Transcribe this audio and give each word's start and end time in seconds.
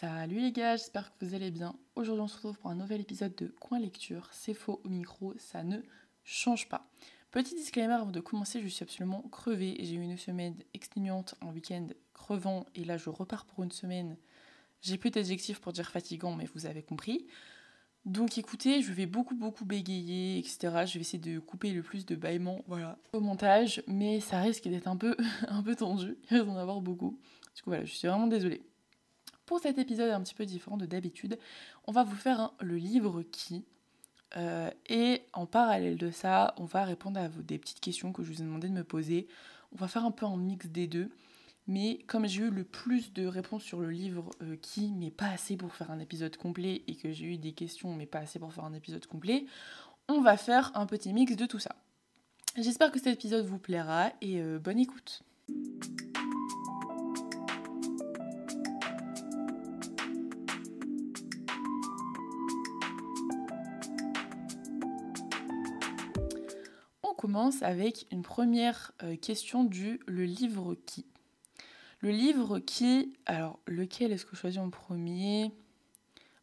Salut 0.00 0.40
les 0.40 0.52
gars, 0.52 0.76
j'espère 0.76 1.10
que 1.10 1.24
vous 1.24 1.34
allez 1.34 1.50
bien. 1.50 1.74
Aujourd'hui 1.94 2.20
on 2.20 2.28
se 2.28 2.34
retrouve 2.34 2.58
pour 2.58 2.70
un 2.70 2.74
nouvel 2.74 3.00
épisode 3.00 3.34
de 3.34 3.46
Coin 3.46 3.78
Lecture. 3.78 4.28
C'est 4.30 4.52
faux 4.52 4.78
au 4.84 4.90
micro, 4.90 5.32
ça 5.38 5.64
ne 5.64 5.78
change 6.22 6.68
pas. 6.68 6.86
Petit 7.30 7.54
disclaimer 7.54 7.94
avant 7.94 8.10
de 8.10 8.20
commencer, 8.20 8.60
je 8.60 8.68
suis 8.68 8.82
absolument 8.82 9.22
crevée. 9.32 9.74
J'ai 9.80 9.94
eu 9.94 10.02
une 10.02 10.18
semaine 10.18 10.54
exténuante, 10.74 11.34
un 11.40 11.50
week-end 11.50 11.86
crevant 12.12 12.66
et 12.74 12.84
là 12.84 12.98
je 12.98 13.08
repars 13.08 13.46
pour 13.46 13.64
une 13.64 13.72
semaine. 13.72 14.18
J'ai 14.82 14.98
plus 14.98 15.10
d'adjectifs 15.10 15.60
pour 15.60 15.72
dire 15.72 15.90
fatigant, 15.90 16.34
mais 16.34 16.44
vous 16.54 16.66
avez 16.66 16.82
compris. 16.82 17.26
Donc 18.04 18.36
écoutez, 18.36 18.82
je 18.82 18.92
vais 18.92 19.06
beaucoup 19.06 19.34
beaucoup 19.34 19.64
bégayer, 19.64 20.36
etc. 20.36 20.58
Je 20.84 20.92
vais 20.92 21.00
essayer 21.00 21.18
de 21.18 21.38
couper 21.38 21.70
le 21.70 21.82
plus 21.82 22.04
de 22.04 22.16
bâillements 22.16 22.62
au 23.14 23.20
montage, 23.20 23.82
mais 23.86 24.20
ça 24.20 24.42
risque 24.42 24.68
d'être 24.68 24.88
un 24.88 24.98
peu, 24.98 25.16
un 25.48 25.62
peu 25.62 25.74
tendu. 25.74 26.18
Il 26.30 26.36
risque 26.36 26.48
d'en 26.48 26.58
avoir 26.58 26.82
beaucoup. 26.82 27.18
Du 27.54 27.62
coup 27.62 27.70
voilà, 27.70 27.86
je 27.86 27.94
suis 27.94 28.06
vraiment 28.06 28.26
désolée. 28.26 28.60
Pour 29.46 29.60
cet 29.60 29.78
épisode 29.78 30.10
un 30.10 30.20
petit 30.20 30.34
peu 30.34 30.44
différent 30.44 30.76
de 30.76 30.86
d'habitude, 30.86 31.38
on 31.86 31.92
va 31.92 32.02
vous 32.02 32.16
faire 32.16 32.52
le 32.60 32.76
livre 32.76 33.22
qui. 33.22 33.64
Euh, 34.36 34.70
et 34.88 35.22
en 35.32 35.46
parallèle 35.46 35.96
de 35.96 36.10
ça, 36.10 36.54
on 36.58 36.64
va 36.64 36.84
répondre 36.84 37.18
à 37.20 37.28
des 37.28 37.58
petites 37.58 37.80
questions 37.80 38.12
que 38.12 38.24
je 38.24 38.32
vous 38.32 38.42
ai 38.42 38.44
demandé 38.44 38.68
de 38.68 38.74
me 38.74 38.84
poser. 38.84 39.28
On 39.72 39.76
va 39.76 39.86
faire 39.86 40.04
un 40.04 40.10
peu 40.10 40.26
un 40.26 40.36
mix 40.36 40.66
des 40.66 40.88
deux. 40.88 41.10
Mais 41.68 41.98
comme 42.06 42.26
j'ai 42.26 42.42
eu 42.42 42.50
le 42.50 42.64
plus 42.64 43.12
de 43.12 43.26
réponses 43.26 43.62
sur 43.62 43.80
le 43.80 43.90
livre 43.90 44.30
euh, 44.42 44.56
qui, 44.56 44.92
mais 44.92 45.10
pas 45.10 45.26
assez 45.26 45.56
pour 45.56 45.74
faire 45.74 45.90
un 45.90 45.98
épisode 45.98 46.36
complet, 46.36 46.82
et 46.86 46.94
que 46.94 47.10
j'ai 47.12 47.26
eu 47.26 47.38
des 47.38 47.52
questions, 47.52 47.94
mais 47.94 48.06
pas 48.06 48.20
assez 48.20 48.38
pour 48.38 48.52
faire 48.52 48.64
un 48.64 48.72
épisode 48.72 49.04
complet, 49.06 49.46
on 50.08 50.20
va 50.20 50.36
faire 50.36 50.70
un 50.74 50.86
petit 50.86 51.12
mix 51.12 51.34
de 51.34 51.46
tout 51.46 51.58
ça. 51.58 51.74
J'espère 52.56 52.92
que 52.92 52.98
cet 52.98 53.14
épisode 53.14 53.44
vous 53.46 53.58
plaira 53.58 54.12
et 54.20 54.40
euh, 54.40 54.58
bonne 54.58 54.78
écoute. 54.78 55.22
Commence 67.26 67.64
avec 67.64 68.06
une 68.12 68.22
première 68.22 68.92
euh, 69.02 69.16
question 69.16 69.64
du 69.64 69.98
le 70.06 70.24
livre 70.24 70.76
qui. 70.86 71.06
Le 71.98 72.10
livre 72.10 72.60
qui, 72.60 73.14
alors 73.26 73.58
lequel 73.66 74.12
est-ce 74.12 74.24
que 74.24 74.36
je 74.36 74.40
choisis 74.42 74.60
en 74.60 74.70
premier? 74.70 75.50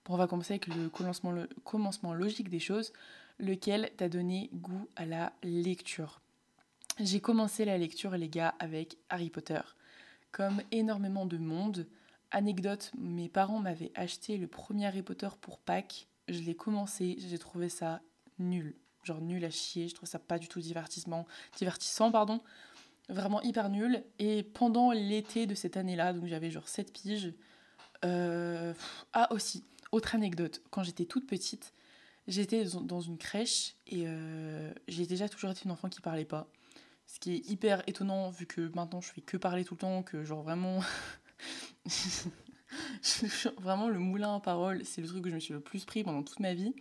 Bon, 0.03 0.15
on 0.15 0.17
va 0.17 0.27
commencer 0.27 0.55
avec 0.55 0.67
le 0.67 0.89
commencement, 0.89 1.31
le 1.31 1.47
commencement 1.63 2.13
logique 2.13 2.49
des 2.49 2.59
choses. 2.59 2.91
Lequel 3.39 3.91
t'a 3.95 4.09
donné 4.09 4.49
goût 4.51 4.89
à 4.97 5.05
la 5.05 5.31
lecture? 5.41 6.19
J'ai 6.99 7.21
commencé 7.21 7.63
la 7.63 7.77
lecture, 7.77 8.17
les 8.17 8.27
gars, 8.27 8.53
avec 8.59 8.97
Harry 9.07 9.29
Potter. 9.29 9.61
Comme 10.33 10.61
énormément 10.73 11.25
de 11.25 11.37
monde, 11.37 11.87
anecdote, 12.31 12.91
mes 12.97 13.29
parents 13.29 13.59
m'avaient 13.59 13.93
acheté 13.95 14.35
le 14.35 14.47
premier 14.47 14.87
Harry 14.87 15.01
Potter 15.01 15.29
pour 15.39 15.59
Pâques. 15.59 16.09
Je 16.27 16.41
l'ai 16.41 16.55
commencé, 16.55 17.15
j'ai 17.19 17.39
trouvé 17.39 17.69
ça 17.69 18.01
nul 18.37 18.75
genre 19.03 19.21
nul 19.21 19.43
à 19.45 19.49
chier, 19.49 19.87
je 19.87 19.95
trouve 19.95 20.09
ça 20.09 20.19
pas 20.19 20.39
du 20.39 20.47
tout 20.47 20.59
divertissement, 20.59 21.25
divertissant, 21.57 22.11
pardon, 22.11 22.41
vraiment 23.09 23.41
hyper 23.41 23.69
nul. 23.69 24.03
Et 24.19 24.43
pendant 24.43 24.91
l'été 24.91 25.45
de 25.45 25.55
cette 25.55 25.77
année-là, 25.77 26.13
donc 26.13 26.27
j'avais 26.27 26.51
genre 26.51 26.67
7 26.67 26.91
piges, 26.91 27.33
euh, 28.05 28.73
ah 29.13 29.31
aussi, 29.31 29.63
autre 29.91 30.15
anecdote, 30.15 30.61
quand 30.69 30.83
j'étais 30.83 31.05
toute 31.05 31.27
petite, 31.27 31.73
j'étais 32.27 32.65
dans 32.65 33.01
une 33.01 33.17
crèche 33.17 33.75
et 33.87 34.03
euh, 34.05 34.71
j'ai 34.87 35.05
déjà 35.05 35.29
toujours 35.29 35.51
été 35.51 35.61
une 35.65 35.71
enfant 35.71 35.89
qui 35.89 36.01
parlait 36.01 36.25
pas. 36.25 36.47
Ce 37.05 37.19
qui 37.19 37.33
est 37.33 37.49
hyper 37.49 37.83
étonnant 37.87 38.29
vu 38.29 38.45
que 38.45 38.71
maintenant 38.75 39.01
je 39.01 39.11
fais 39.11 39.21
que 39.21 39.37
parler 39.37 39.63
tout 39.63 39.75
le 39.75 39.79
temps, 39.79 40.03
que 40.03 40.23
genre 40.23 40.41
vraiment... 40.41 40.79
vraiment 43.59 43.89
le 43.89 43.99
moulin 43.99 44.35
à 44.35 44.39
parole, 44.39 44.83
c'est 44.85 45.01
le 45.01 45.07
truc 45.07 45.23
que 45.23 45.29
je 45.29 45.35
me 45.35 45.39
suis 45.39 45.53
le 45.53 45.59
plus 45.59 45.85
pris 45.85 46.03
pendant 46.03 46.23
toute 46.23 46.39
ma 46.39 46.53
vie. 46.53 46.73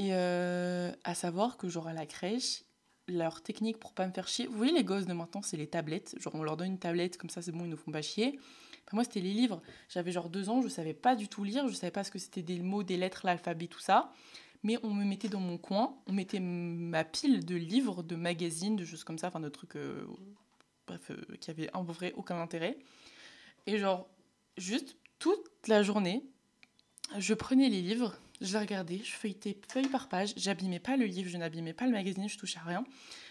Et 0.00 0.14
euh, 0.14 0.90
à 1.04 1.14
savoir 1.14 1.58
que, 1.58 1.68
genre, 1.68 1.86
à 1.86 1.92
la 1.92 2.06
crèche, 2.06 2.62
leur 3.06 3.42
technique 3.42 3.78
pour 3.78 3.92
pas 3.92 4.06
me 4.06 4.12
faire 4.12 4.28
chier. 4.28 4.46
Vous 4.46 4.56
voyez, 4.56 4.72
les 4.72 4.82
gosses 4.82 5.04
de 5.04 5.12
maintenant, 5.12 5.42
c'est 5.42 5.58
les 5.58 5.66
tablettes. 5.66 6.16
Genre, 6.18 6.34
on 6.34 6.42
leur 6.42 6.56
donne 6.56 6.68
une 6.68 6.78
tablette, 6.78 7.18
comme 7.18 7.28
ça, 7.28 7.42
c'est 7.42 7.52
bon, 7.52 7.66
ils 7.66 7.70
nous 7.70 7.76
font 7.76 7.92
pas 7.92 8.00
chier. 8.00 8.40
moi, 8.92 9.04
c'était 9.04 9.20
les 9.20 9.34
livres. 9.34 9.60
J'avais 9.90 10.10
genre 10.10 10.30
deux 10.30 10.48
ans, 10.48 10.62
je 10.62 10.68
savais 10.68 10.94
pas 10.94 11.16
du 11.16 11.28
tout 11.28 11.44
lire, 11.44 11.68
je 11.68 11.74
savais 11.74 11.90
pas 11.90 12.02
ce 12.02 12.10
que 12.10 12.18
c'était 12.18 12.40
des 12.40 12.60
mots, 12.60 12.82
des 12.82 12.96
lettres, 12.96 13.20
l'alphabet, 13.24 13.66
tout 13.66 13.78
ça. 13.78 14.10
Mais 14.62 14.78
on 14.82 14.94
me 14.94 15.04
mettait 15.04 15.28
dans 15.28 15.38
mon 15.38 15.58
coin, 15.58 15.94
on 16.06 16.14
mettait 16.14 16.40
ma 16.40 17.04
pile 17.04 17.44
de 17.44 17.56
livres, 17.56 18.02
de 18.02 18.16
magazines, 18.16 18.76
de 18.76 18.86
choses 18.86 19.04
comme 19.04 19.18
ça, 19.18 19.28
enfin 19.28 19.40
de 19.40 19.50
trucs, 19.50 19.76
euh, 19.76 20.06
bref, 20.86 21.10
euh, 21.10 21.36
qui 21.42 21.50
avaient 21.50 21.68
en 21.74 21.82
vrai 21.82 22.14
aucun 22.16 22.40
intérêt. 22.40 22.78
Et 23.66 23.76
genre, 23.76 24.08
juste 24.56 24.96
toute 25.18 25.68
la 25.68 25.82
journée, 25.82 26.24
je 27.18 27.34
prenais 27.34 27.68
les 27.68 27.82
livres, 27.82 28.18
je 28.40 28.52
les 28.52 28.58
regardais, 28.58 29.00
je 29.04 29.12
feuilletais 29.12 29.56
feuille 29.68 29.88
par 29.88 30.08
page, 30.08 30.32
j'abîmais 30.36 30.80
pas 30.80 30.96
le 30.96 31.06
livre, 31.06 31.28
je 31.28 31.36
n'abîmais 31.36 31.72
pas 31.72 31.86
le 31.86 31.92
magazine, 31.92 32.28
je 32.28 32.38
touchais 32.38 32.58
à 32.58 32.68
rien. 32.68 32.84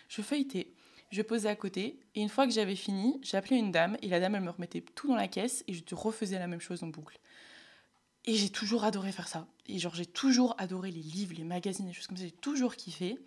Je 0.07 0.21
feuilletais, 0.21 0.71
je 1.11 1.21
posais 1.21 1.49
à 1.49 1.55
côté, 1.55 1.99
et 2.15 2.21
une 2.21 2.29
fois 2.29 2.45
que 2.45 2.53
j'avais 2.53 2.75
fini, 2.75 3.19
j'appelais 3.23 3.57
une 3.57 3.71
dame, 3.71 3.97
et 4.01 4.07
la 4.07 4.19
dame, 4.19 4.35
elle 4.35 4.43
me 4.43 4.51
remettait 4.51 4.81
tout 4.81 5.07
dans 5.07 5.15
la 5.15 5.27
caisse, 5.27 5.63
et 5.67 5.73
je 5.73 5.81
refaisais 5.93 6.37
la 6.37 6.47
même 6.47 6.61
chose 6.61 6.83
en 6.83 6.87
boucle. 6.87 7.19
Et 8.25 8.35
j'ai 8.35 8.49
toujours 8.49 8.83
adoré 8.83 9.11
faire 9.11 9.27
ça. 9.27 9.47
Et 9.67 9.79
genre, 9.79 9.95
j'ai 9.95 10.05
toujours 10.05 10.53
adoré 10.57 10.91
les 10.91 11.01
livres, 11.01 11.33
les 11.35 11.43
magazines, 11.43 11.87
les 11.87 11.93
choses 11.93 12.07
comme 12.07 12.17
ça, 12.17 12.25
j'ai 12.25 12.31
toujours 12.31 12.75
kiffé. 12.75 13.17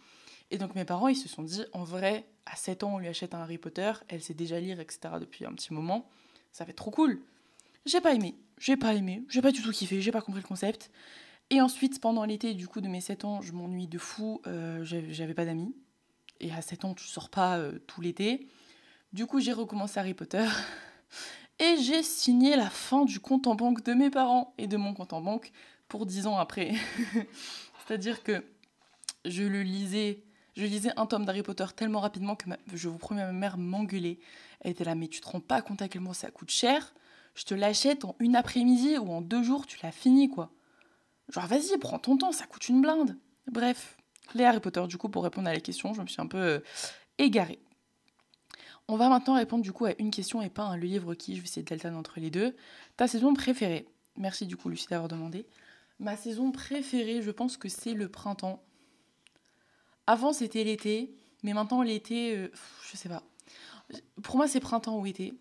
Et 0.50 0.58
donc 0.58 0.74
mes 0.74 0.84
parents, 0.84 1.08
ils 1.08 1.16
se 1.16 1.28
sont 1.28 1.42
dit, 1.42 1.62
en 1.72 1.82
vrai, 1.82 2.26
à 2.46 2.56
7 2.56 2.84
ans, 2.84 2.94
on 2.94 2.98
lui 2.98 3.08
achète 3.08 3.34
un 3.34 3.40
Harry 3.40 3.58
Potter, 3.58 3.92
elle 4.08 4.22
sait 4.22 4.34
déjà 4.34 4.60
lire, 4.60 4.78
etc. 4.80 5.14
depuis 5.18 5.44
un 5.46 5.52
petit 5.52 5.72
moment, 5.72 6.08
ça 6.52 6.64
va 6.64 6.70
être 6.70 6.76
trop 6.76 6.90
cool. 6.90 7.20
J'ai 7.86 8.00
pas 8.00 8.14
aimé, 8.14 8.36
j'ai 8.58 8.76
pas 8.76 8.94
aimé, 8.94 9.24
j'ai 9.28 9.42
pas 9.42 9.50
du 9.50 9.62
tout 9.62 9.72
kiffé, 9.72 10.00
j'ai 10.02 10.12
pas 10.12 10.20
compris 10.20 10.42
le 10.42 10.46
concept. 10.46 10.90
Et 11.52 11.60
ensuite, 11.60 12.00
pendant 12.00 12.24
l'été, 12.24 12.54
du 12.54 12.66
coup, 12.66 12.80
de 12.80 12.88
mes 12.88 13.02
7 13.02 13.26
ans, 13.26 13.42
je 13.42 13.52
m'ennuie 13.52 13.86
de 13.86 13.98
fou, 13.98 14.40
euh, 14.46 14.82
j'avais 14.82 15.34
pas 15.34 15.44
d'amis. 15.44 15.76
Et 16.40 16.50
à 16.50 16.62
7 16.62 16.86
ans, 16.86 16.94
tu 16.94 17.04
sors 17.04 17.28
pas 17.28 17.58
euh, 17.58 17.78
tout 17.86 18.00
l'été. 18.00 18.48
Du 19.12 19.26
coup, 19.26 19.38
j'ai 19.38 19.52
recommencé 19.52 20.00
Harry 20.00 20.14
Potter. 20.14 20.46
Et 21.58 21.76
j'ai 21.76 22.02
signé 22.02 22.56
la 22.56 22.70
fin 22.70 23.04
du 23.04 23.20
compte 23.20 23.46
en 23.46 23.54
banque 23.54 23.84
de 23.84 23.92
mes 23.92 24.08
parents 24.08 24.54
et 24.56 24.66
de 24.66 24.78
mon 24.78 24.94
compte 24.94 25.12
en 25.12 25.20
banque 25.20 25.52
pour 25.88 26.06
10 26.06 26.26
ans 26.26 26.38
après. 26.38 26.72
C'est-à-dire 27.86 28.22
que 28.22 28.42
je 29.26 29.44
lisais 29.44 30.22
un 30.96 31.04
tome 31.04 31.26
d'Harry 31.26 31.42
Potter 31.42 31.66
tellement 31.76 32.00
rapidement 32.00 32.34
que 32.34 32.46
je 32.72 32.88
vous 32.88 32.96
promets, 32.96 33.26
ma 33.26 33.32
mère 33.32 33.58
m'engueulait. 33.58 34.18
Elle 34.62 34.70
était 34.70 34.84
là, 34.84 34.94
mais 34.94 35.08
tu 35.08 35.20
te 35.20 35.28
rends 35.28 35.40
pas 35.40 35.60
compte 35.60 35.82
à 35.82 35.88
quel 35.88 36.02
point 36.02 36.14
ça 36.14 36.30
coûte 36.30 36.50
cher 36.50 36.94
Je 37.34 37.44
te 37.44 37.54
l'achète 37.54 38.06
en 38.06 38.16
une 38.20 38.34
après-midi 38.34 38.96
ou 38.96 39.12
en 39.12 39.20
deux 39.20 39.42
jours, 39.42 39.66
tu 39.66 39.78
l'as 39.82 39.92
fini 39.92 40.30
quoi. 40.30 40.50
Genre, 41.32 41.46
vas-y, 41.46 41.78
prends 41.78 41.98
ton 41.98 42.16
temps, 42.16 42.32
ça 42.32 42.46
coûte 42.46 42.68
une 42.68 42.82
blinde. 42.82 43.18
Bref, 43.50 43.96
les 44.34 44.44
Harry 44.44 44.60
Potter, 44.60 44.86
du 44.86 44.98
coup, 44.98 45.08
pour 45.08 45.24
répondre 45.24 45.48
à 45.48 45.52
la 45.52 45.60
question, 45.60 45.94
je 45.94 46.02
me 46.02 46.06
suis 46.06 46.20
un 46.20 46.26
peu 46.26 46.38
euh, 46.38 46.60
égarée. 47.18 47.58
On 48.88 48.96
va 48.96 49.08
maintenant 49.08 49.34
répondre 49.34 49.62
du 49.62 49.72
coup 49.72 49.86
à 49.86 49.92
une 49.98 50.10
question 50.10 50.42
et 50.42 50.50
pas 50.50 50.64
un 50.64 50.76
livre 50.76 51.14
qui, 51.14 51.34
je 51.34 51.40
vais 51.40 51.46
essayer 51.46 51.62
d'alterner 51.62 51.96
entre 51.96 52.20
les 52.20 52.30
deux. 52.30 52.54
Ta 52.96 53.08
saison 53.08 53.32
préférée 53.32 53.86
Merci 54.16 54.46
du 54.46 54.56
coup 54.56 54.68
Lucie 54.68 54.88
d'avoir 54.88 55.08
demandé. 55.08 55.46
Ma 55.98 56.16
saison 56.16 56.52
préférée, 56.52 57.22
je 57.22 57.30
pense 57.30 57.56
que 57.56 57.68
c'est 57.68 57.94
le 57.94 58.08
printemps. 58.08 58.62
Avant 60.06 60.32
c'était 60.32 60.64
l'été, 60.64 61.14
mais 61.42 61.54
maintenant 61.54 61.82
l'été, 61.82 62.36
euh, 62.36 62.50
je 62.90 62.96
sais 62.96 63.08
pas. 63.08 63.22
Pour 64.22 64.36
moi 64.36 64.48
c'est 64.48 64.60
printemps 64.60 64.98
ou 64.98 65.06
été 65.06 65.32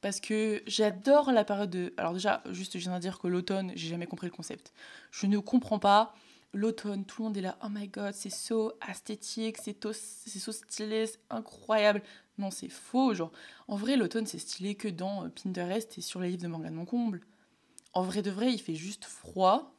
parce 0.00 0.20
que 0.20 0.62
j'adore 0.66 1.32
la 1.32 1.44
période 1.44 1.70
de. 1.70 1.92
Alors, 1.96 2.12
déjà, 2.12 2.42
juste, 2.50 2.78
je 2.78 2.84
viens 2.84 2.94
de 2.94 3.00
dire 3.00 3.18
que 3.18 3.28
l'automne, 3.28 3.72
j'ai 3.74 3.88
jamais 3.88 4.06
compris 4.06 4.26
le 4.26 4.32
concept. 4.32 4.72
Je 5.10 5.26
ne 5.26 5.38
comprends 5.38 5.78
pas. 5.78 6.14
L'automne, 6.52 7.04
tout 7.04 7.22
le 7.22 7.28
monde 7.28 7.36
est 7.36 7.42
là, 7.42 7.56
oh 7.62 7.68
my 7.70 7.86
god, 7.86 8.12
c'est 8.12 8.28
so 8.28 8.72
esthétique, 8.88 9.56
c'est 9.58 9.80
so 9.80 10.52
stylé, 10.52 11.06
c'est 11.06 11.20
incroyable. 11.30 12.02
Non, 12.38 12.50
c'est 12.50 12.68
faux. 12.68 13.14
Genre, 13.14 13.30
en 13.68 13.76
vrai, 13.76 13.96
l'automne, 13.96 14.26
c'est 14.26 14.38
stylé 14.38 14.74
que 14.74 14.88
dans 14.88 15.24
euh, 15.24 15.28
Pinterest 15.28 15.96
et 15.96 16.00
sur 16.00 16.18
les 16.20 16.30
livres 16.30 16.42
de 16.42 16.48
Morgane 16.48 16.74
Moncomble. 16.74 17.20
En 17.92 18.02
vrai 18.02 18.22
de 18.22 18.30
vrai, 18.30 18.52
il 18.52 18.58
fait 18.58 18.74
juste 18.74 19.04
froid, 19.04 19.74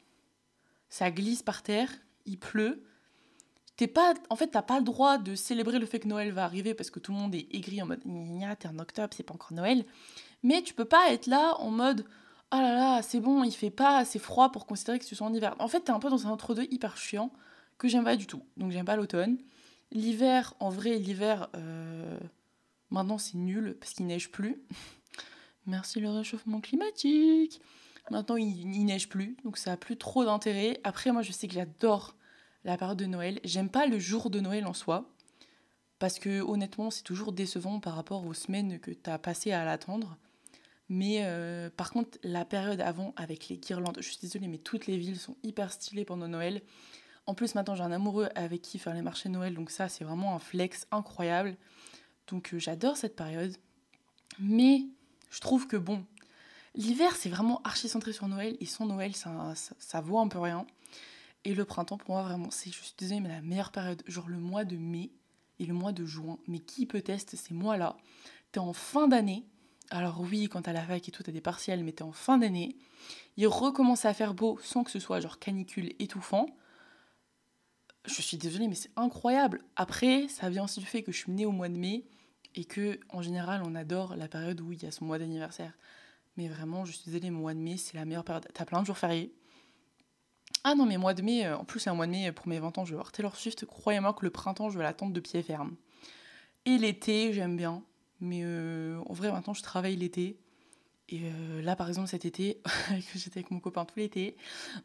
ça 0.89 1.11
glisse 1.11 1.43
par 1.43 1.63
terre, 1.63 1.89
il 2.25 2.37
pleut. 2.37 2.83
Pas, 3.87 4.13
en 4.29 4.35
fait, 4.35 4.47
t'as 4.47 4.61
pas 4.61 4.79
le 4.79 4.85
droit 4.85 5.17
de 5.17 5.35
célébrer 5.35 5.79
le 5.79 5.85
fait 5.85 5.99
que 5.99 6.07
Noël 6.07 6.31
va 6.31 6.43
arriver 6.43 6.73
parce 6.73 6.89
que 6.89 6.99
tout 6.99 7.11
le 7.11 7.17
monde 7.17 7.35
est 7.35 7.47
aigri 7.51 7.81
en 7.81 7.87
mode 7.87 8.01
t'es 8.59 8.67
en 8.67 8.79
octobre, 8.79 9.13
c'est 9.15 9.23
pas 9.23 9.33
encore 9.33 9.53
Noël. 9.53 9.85
Mais 10.43 10.61
tu 10.61 10.73
peux 10.73 10.85
pas 10.85 11.11
être 11.11 11.27
là 11.27 11.55
en 11.59 11.71
mode 11.71 12.05
oh 12.51 12.57
là 12.57 12.73
là, 12.73 13.01
c'est 13.01 13.19
bon, 13.19 13.43
il 13.43 13.51
fait 13.51 13.69
pas 13.69 13.97
assez 13.97 14.19
froid 14.19 14.51
pour 14.51 14.65
considérer 14.65 14.99
que 14.99 15.05
tu 15.05 15.15
sois 15.15 15.27
en 15.27 15.33
hiver. 15.33 15.55
En 15.59 15.67
fait, 15.67 15.81
t'es 15.81 15.91
un 15.91 15.99
peu 15.99 16.09
dans 16.09 16.27
un 16.27 16.31
entre-deux 16.31 16.67
hyper 16.71 16.97
chiant 16.97 17.31
que 17.77 17.87
j'aime 17.87 18.03
pas 18.03 18.15
du 18.15 18.27
tout. 18.27 18.43
Donc 18.57 18.71
j'aime 18.71 18.85
pas 18.85 18.95
l'automne. 18.95 19.37
L'hiver, 19.91 20.53
en 20.59 20.69
vrai, 20.69 20.97
l'hiver, 20.97 21.49
euh, 21.55 22.19
maintenant 22.89 23.17
c'est 23.17 23.37
nul 23.37 23.75
parce 23.79 23.93
qu'il 23.93 24.05
neige 24.05 24.31
plus. 24.31 24.61
Merci 25.65 25.99
le 25.99 26.09
réchauffement 26.09 26.61
climatique. 26.61 27.61
Maintenant 28.09 28.35
il, 28.35 28.75
il, 28.75 28.85
neige 28.85 29.09
plus, 29.09 29.37
donc 29.45 29.57
ça 29.57 29.73
a 29.73 29.77
plus 29.77 29.97
trop 29.97 30.25
d'intérêt. 30.25 30.79
Après, 30.83 31.11
moi 31.11 31.21
je 31.21 31.31
sais 31.31 31.47
que 31.47 31.53
j'adore 31.53 32.15
la 32.63 32.77
période 32.77 32.97
de 32.97 33.05
Noël. 33.05 33.39
J'aime 33.43 33.69
pas 33.69 33.87
le 33.87 33.99
jour 33.99 34.29
de 34.29 34.39
Noël 34.39 34.65
en 34.65 34.73
soi, 34.73 35.09
parce 35.99 36.19
que 36.19 36.41
honnêtement, 36.41 36.89
c'est 36.89 37.03
toujours 37.03 37.31
décevant 37.31 37.79
par 37.79 37.95
rapport 37.95 38.25
aux 38.25 38.33
semaines 38.33 38.79
que 38.79 38.91
tu 38.91 39.09
as 39.09 39.19
passées 39.19 39.51
à 39.51 39.65
l'attendre. 39.65 40.17
Mais 40.89 41.19
euh, 41.21 41.69
par 41.69 41.91
contre, 41.91 42.17
la 42.23 42.43
période 42.43 42.81
avant, 42.81 43.13
avec 43.15 43.47
les 43.47 43.57
guirlandes, 43.57 43.97
je 44.01 44.09
suis 44.09 44.17
désolée, 44.21 44.47
mais 44.47 44.57
toutes 44.57 44.87
les 44.87 44.97
villes 44.97 45.17
sont 45.17 45.37
hyper 45.41 45.71
stylées 45.71 46.03
pendant 46.03 46.27
Noël. 46.27 46.61
En 47.27 47.33
plus, 47.33 47.55
maintenant, 47.55 47.75
j'ai 47.75 47.83
un 47.83 47.91
amoureux 47.91 48.29
avec 48.35 48.61
qui 48.61 48.77
faire 48.79 48.93
les 48.93 49.01
marchés 49.01 49.29
de 49.29 49.33
Noël, 49.33 49.53
donc 49.53 49.69
ça, 49.69 49.87
c'est 49.87 50.03
vraiment 50.03 50.35
un 50.35 50.39
flex 50.39 50.87
incroyable. 50.91 51.55
Donc, 52.27 52.53
euh, 52.53 52.59
j'adore 52.59 52.97
cette 52.97 53.15
période. 53.15 53.55
Mais 54.39 54.85
je 55.29 55.39
trouve 55.39 55.67
que, 55.67 55.77
bon, 55.77 56.03
l'hiver, 56.75 57.15
c'est 57.15 57.29
vraiment 57.29 57.61
archi 57.63 57.87
centré 57.87 58.11
sur 58.11 58.27
Noël, 58.27 58.57
et 58.59 58.65
sans 58.65 58.85
Noël, 58.85 59.15
ça, 59.15 59.53
ça, 59.55 60.01
vaut 60.01 60.19
un 60.19 60.27
peu 60.27 60.39
rien. 60.39 60.65
Et 61.43 61.53
le 61.53 61.65
printemps, 61.65 61.97
pour 61.97 62.11
moi, 62.11 62.23
vraiment, 62.23 62.51
c'est, 62.51 62.71
je 62.71 62.81
suis 62.81 62.93
désolée, 62.97 63.19
mais 63.19 63.29
la 63.29 63.41
meilleure 63.41 63.71
période, 63.71 64.03
genre 64.07 64.29
le 64.29 64.37
mois 64.37 64.63
de 64.63 64.77
mai 64.77 65.11
et 65.59 65.65
le 65.65 65.73
mois 65.73 65.91
de 65.91 66.05
juin. 66.05 66.37
Mais 66.47 66.59
qui 66.59 66.85
peut 66.85 67.01
tester 67.01 67.37
ces 67.37 67.53
mois-là? 67.53 67.97
T'es 68.51 68.59
en 68.59 68.73
fin 68.73 69.07
d'année, 69.07 69.45
alors 69.91 70.21
oui, 70.21 70.47
quand 70.47 70.61
t'as 70.63 70.73
la 70.73 70.83
fac 70.85 71.07
et 71.07 71.11
tout, 71.11 71.21
t'as 71.21 71.31
des 71.33 71.41
partiels, 71.41 71.83
mais 71.83 71.91
t'es 71.91 72.03
en 72.03 72.13
fin 72.13 72.37
d'année. 72.37 72.77
Il 73.35 73.47
recommence 73.47 74.05
à 74.05 74.13
faire 74.13 74.33
beau 74.33 74.57
sans 74.63 74.83
que 74.83 74.91
ce 74.91 74.99
soit 74.99 75.19
genre 75.19 75.37
canicule 75.37 75.93
étouffant. 75.99 76.45
Je 78.05 78.21
suis 78.21 78.37
désolée, 78.37 78.67
mais 78.67 78.75
c'est 78.75 78.91
incroyable. 78.95 79.61
Après, 79.75 80.27
ça 80.27 80.49
vient 80.49 80.63
aussi 80.63 80.79
du 80.79 80.85
fait 80.85 81.03
que 81.03 81.11
je 81.11 81.17
suis 81.17 81.31
née 81.31 81.45
au 81.45 81.51
mois 81.51 81.69
de 81.69 81.77
mai 81.77 82.05
et 82.55 82.63
que 82.65 82.99
en 83.09 83.21
général, 83.21 83.61
on 83.65 83.75
adore 83.75 84.15
la 84.15 84.27
période 84.27 84.61
où 84.61 84.71
il 84.71 84.81
y 84.81 84.85
a 84.85 84.91
son 84.91 85.05
mois 85.05 85.19
d'anniversaire. 85.19 85.73
Mais 86.37 86.47
vraiment, 86.47 86.85
je 86.85 86.93
suis 86.93 87.05
désolée, 87.05 87.27
le 87.29 87.35
mois 87.35 87.53
de 87.53 87.59
mai, 87.59 87.75
c'est 87.75 87.97
la 87.97 88.05
meilleure 88.05 88.23
période. 88.23 88.47
T'as 88.53 88.65
plein 88.65 88.81
de 88.81 88.85
jours 88.85 88.97
fériés. 88.97 89.33
Ah 90.63 90.75
non, 90.75 90.85
mais 90.85 90.97
mois 90.97 91.13
de 91.13 91.21
mai, 91.23 91.45
euh, 91.45 91.57
en 91.57 91.65
plus, 91.65 91.79
c'est 91.79 91.89
un 91.89 91.95
mois 91.95 92.05
de 92.05 92.11
mai 92.11 92.31
pour 92.31 92.47
mes 92.47 92.59
20 92.59 92.77
ans, 92.77 92.85
je 92.85 92.91
vais 92.91 92.95
voir 92.95 93.11
Taylor 93.11 93.35
Swift. 93.35 93.65
Croyez-moi 93.65 94.13
que 94.13 94.23
le 94.23 94.29
printemps, 94.29 94.69
je 94.69 94.77
vais 94.77 94.83
l'attendre 94.83 95.13
de 95.13 95.19
pied 95.19 95.41
ferme. 95.41 95.75
Et 96.65 96.77
l'été, 96.77 97.33
j'aime 97.33 97.57
bien. 97.57 97.83
Mais 98.19 98.41
euh, 98.43 98.99
en 99.07 99.13
vrai, 99.13 99.31
maintenant, 99.31 99.53
je 99.53 99.63
travaille 99.63 99.95
l'été. 99.95 100.37
Et 101.09 101.21
euh, 101.23 101.61
là, 101.63 101.75
par 101.75 101.89
exemple, 101.89 102.07
cet 102.07 102.25
été, 102.25 102.61
j'étais 103.15 103.39
avec 103.39 103.49
mon 103.51 103.59
copain 103.59 103.83
tout 103.85 103.97
l'été, 103.97 104.37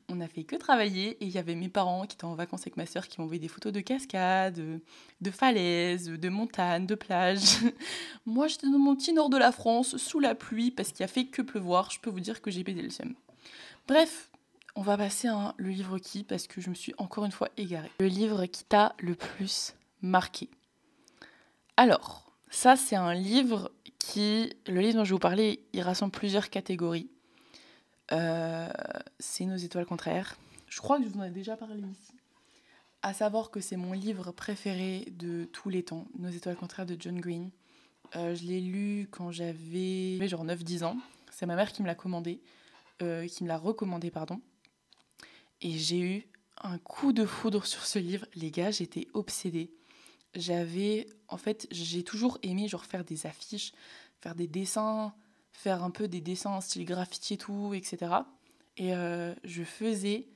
on 0.08 0.20
a 0.20 0.26
fait 0.26 0.44
que 0.44 0.56
travailler. 0.56 1.22
Et 1.22 1.26
il 1.26 1.30
y 1.30 1.38
avait 1.38 1.54
mes 1.54 1.68
parents 1.68 2.06
qui 2.06 2.16
étaient 2.16 2.24
en 2.24 2.34
vacances 2.34 2.62
avec 2.62 2.78
ma 2.78 2.86
soeur 2.86 3.06
qui 3.06 3.20
m'ont 3.20 3.24
envoyé 3.26 3.38
des 3.38 3.48
photos 3.48 3.72
de 3.72 3.80
cascades, 3.80 4.80
de 5.20 5.30
falaises, 5.30 6.08
de 6.08 6.28
montagnes, 6.30 6.86
de 6.86 6.94
plages. 6.94 7.58
Moi, 8.26 8.48
j'étais 8.48 8.66
dans 8.66 8.78
mon 8.78 8.96
petit 8.96 9.12
nord 9.12 9.28
de 9.28 9.36
la 9.36 9.52
France, 9.52 9.98
sous 9.98 10.20
la 10.20 10.34
pluie, 10.34 10.70
parce 10.70 10.90
qu'il 10.90 11.04
a 11.04 11.08
fait 11.08 11.26
que 11.26 11.42
pleuvoir. 11.42 11.90
Je 11.90 12.00
peux 12.00 12.10
vous 12.10 12.20
dire 12.20 12.40
que 12.40 12.50
j'ai 12.50 12.64
pédé 12.64 12.80
le 12.80 12.90
seum. 12.90 13.14
Bref, 13.86 14.30
on 14.76 14.82
va 14.82 14.96
passer 14.96 15.28
à 15.28 15.54
le 15.56 15.70
livre 15.70 15.98
qui, 15.98 16.22
parce 16.22 16.46
que 16.46 16.60
je 16.60 16.68
me 16.68 16.74
suis 16.74 16.94
encore 16.98 17.24
une 17.24 17.32
fois 17.32 17.48
égarée. 17.56 17.90
Le 17.98 18.06
livre 18.06 18.44
qui 18.46 18.64
t'a 18.64 18.94
le 18.98 19.14
plus 19.14 19.74
marqué. 20.02 20.50
Alors, 21.78 22.30
ça, 22.50 22.76
c'est 22.76 22.94
un 22.96 23.14
livre 23.14 23.72
qui. 23.98 24.54
Le 24.66 24.80
livre 24.80 24.98
dont 24.98 25.04
je 25.04 25.10
vais 25.10 25.14
vous 25.14 25.18
parler, 25.18 25.64
il 25.72 25.80
rassemble 25.80 26.12
plusieurs 26.12 26.50
catégories. 26.50 27.08
Euh, 28.12 28.68
c'est 29.18 29.46
Nos 29.46 29.56
étoiles 29.56 29.86
contraires. 29.86 30.36
Je 30.68 30.80
crois 30.80 30.98
que 30.98 31.04
je 31.04 31.08
vous 31.08 31.20
en 31.20 31.24
ai 31.24 31.30
déjà 31.30 31.56
parlé 31.56 31.80
ici. 31.80 32.12
À 33.02 33.14
savoir 33.14 33.50
que 33.50 33.60
c'est 33.60 33.76
mon 33.76 33.92
livre 33.92 34.30
préféré 34.30 35.06
de 35.12 35.44
tous 35.52 35.70
les 35.70 35.84
temps, 35.84 36.06
Nos 36.18 36.28
étoiles 36.28 36.56
contraires 36.56 36.86
de 36.86 36.96
John 36.98 37.18
Green. 37.18 37.50
Euh, 38.14 38.34
je 38.34 38.44
l'ai 38.44 38.60
lu 38.60 39.08
quand 39.10 39.32
j'avais 39.32 40.18
genre 40.28 40.44
9-10 40.44 40.84
ans. 40.84 40.96
C'est 41.30 41.46
ma 41.46 41.56
mère 41.56 41.72
qui 41.72 41.82
me 41.82 41.86
l'a 41.86 41.94
commandé, 41.94 42.40
euh, 43.02 43.26
qui 43.26 43.42
me 43.42 43.48
l'a 43.48 43.58
recommandé, 43.58 44.10
pardon. 44.10 44.40
Et 45.60 45.72
j'ai 45.78 46.00
eu 46.00 46.28
un 46.62 46.78
coup 46.78 47.12
de 47.12 47.24
foudre 47.24 47.66
sur 47.66 47.84
ce 47.84 47.98
livre. 47.98 48.26
Les 48.34 48.50
gars, 48.50 48.70
j'étais 48.70 49.08
obsédée. 49.14 49.70
J'avais 50.34 51.06
en 51.28 51.38
fait 51.38 51.66
j'ai 51.70 52.04
toujours 52.04 52.38
aimé 52.42 52.68
genre 52.68 52.84
faire 52.84 53.04
des 53.04 53.26
affiches 53.26 53.72
faire 54.20 54.34
des 54.34 54.46
dessins 54.46 55.14
faire 55.50 55.82
un 55.82 55.90
peu 55.90 56.08
des 56.08 56.20
dessins 56.20 56.60
style 56.60 56.84
graffiti 56.84 57.34
et 57.34 57.38
tout 57.38 57.72
etc 57.72 58.16
et 58.76 58.94
euh, 58.94 59.34
je 59.44 59.62
faisais 59.62 60.28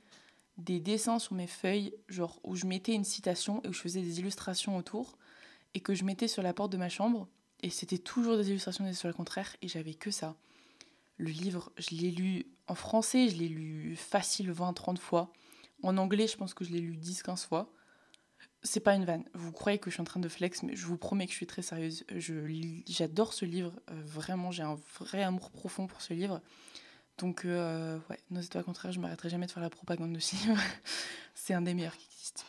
des 0.57 0.79
dessins 0.79 1.19
sur 1.19 1.35
mes 1.35 1.47
feuilles 1.47 1.93
genre 2.07 2.39
où 2.43 2.55
je 2.55 2.65
mettais 2.65 2.93
une 2.93 3.03
citation 3.03 3.61
et 3.63 3.69
où 3.69 3.73
je 3.73 3.79
faisais 3.79 4.01
des 4.01 4.19
illustrations 4.19 4.77
autour 4.77 5.17
et 5.73 5.79
que 5.79 5.93
je 5.93 6.03
mettais 6.03 6.27
sur 6.27 6.43
la 6.43 6.53
porte 6.53 6.71
de 6.71 6.77
ma 6.77 6.89
chambre. 6.89 7.27
Et 7.61 7.69
c'était 7.69 7.97
toujours 7.97 8.37
des 8.37 8.49
illustrations 8.49 8.83
des 8.83 8.93
sur 8.93 9.07
le 9.07 9.13
contraire. 9.13 9.55
Et 9.61 9.67
j'avais 9.67 9.93
que 9.93 10.11
ça. 10.11 10.35
Le 11.17 11.29
livre 11.29 11.71
je 11.77 11.95
l'ai 11.95 12.11
lu 12.11 12.47
en 12.71 12.75
français 12.75 13.29
je 13.29 13.37
l'ai 13.37 13.49
lu 13.49 13.95
facile 13.95 14.51
20 14.51 14.73
30 14.73 14.99
fois 14.99 15.31
en 15.83 15.97
anglais 15.97 16.27
je 16.27 16.37
pense 16.37 16.53
que 16.53 16.63
je 16.63 16.71
l'ai 16.71 16.79
lu 16.79 16.95
10 16.95 17.23
15 17.23 17.45
fois 17.45 17.71
c'est 18.63 18.79
pas 18.79 18.93
une 18.93 19.05
vanne. 19.05 19.23
Vous 19.33 19.51
croyez 19.51 19.79
que 19.79 19.89
je 19.89 19.95
suis 19.95 20.01
en 20.01 20.05
train 20.05 20.19
de 20.19 20.29
flex, 20.29 20.63
mais 20.63 20.75
je 20.75 20.85
vous 20.85 20.97
promets 20.97 21.25
que 21.25 21.31
je 21.31 21.37
suis 21.37 21.47
très 21.47 21.61
sérieuse. 21.61 22.05
j'adore 22.87 23.33
ce 23.33 23.45
livre, 23.45 23.73
euh, 23.89 24.01
vraiment, 24.05 24.51
j'ai 24.51 24.63
un 24.63 24.77
vrai 24.99 25.23
amour 25.23 25.49
profond 25.51 25.87
pour 25.87 26.01
ce 26.01 26.13
livre. 26.13 26.41
Donc, 27.17 27.45
euh, 27.45 27.97
ouais, 28.09 28.19
non, 28.29 28.41
c'est 28.41 28.53
pas 28.53 28.63
contraire, 28.63 28.91
je 28.91 28.99
m'arrêterai 28.99 29.29
jamais 29.29 29.47
de 29.47 29.51
faire 29.51 29.63
la 29.63 29.69
propagande 29.69 30.13
de 30.13 30.19
ce 30.19 30.35
livre. 30.35 30.57
c'est 31.35 31.53
un 31.53 31.61
des 31.61 31.73
meilleurs 31.73 31.97
qui 31.97 32.07
existent. 32.11 32.43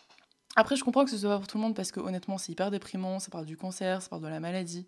Après, 0.54 0.76
je 0.76 0.84
comprends 0.84 1.04
que 1.04 1.10
ce 1.10 1.16
soit 1.16 1.30
pas 1.30 1.38
pour 1.38 1.46
tout 1.46 1.56
le 1.56 1.62
monde 1.62 1.74
parce 1.74 1.92
que 1.92 2.00
honnêtement, 2.00 2.36
c'est 2.36 2.52
hyper 2.52 2.70
déprimant, 2.70 3.18
ça 3.18 3.30
parle 3.30 3.46
du 3.46 3.56
cancer, 3.56 4.02
ça 4.02 4.10
parle 4.10 4.22
de 4.22 4.28
la 4.28 4.40
maladie, 4.40 4.86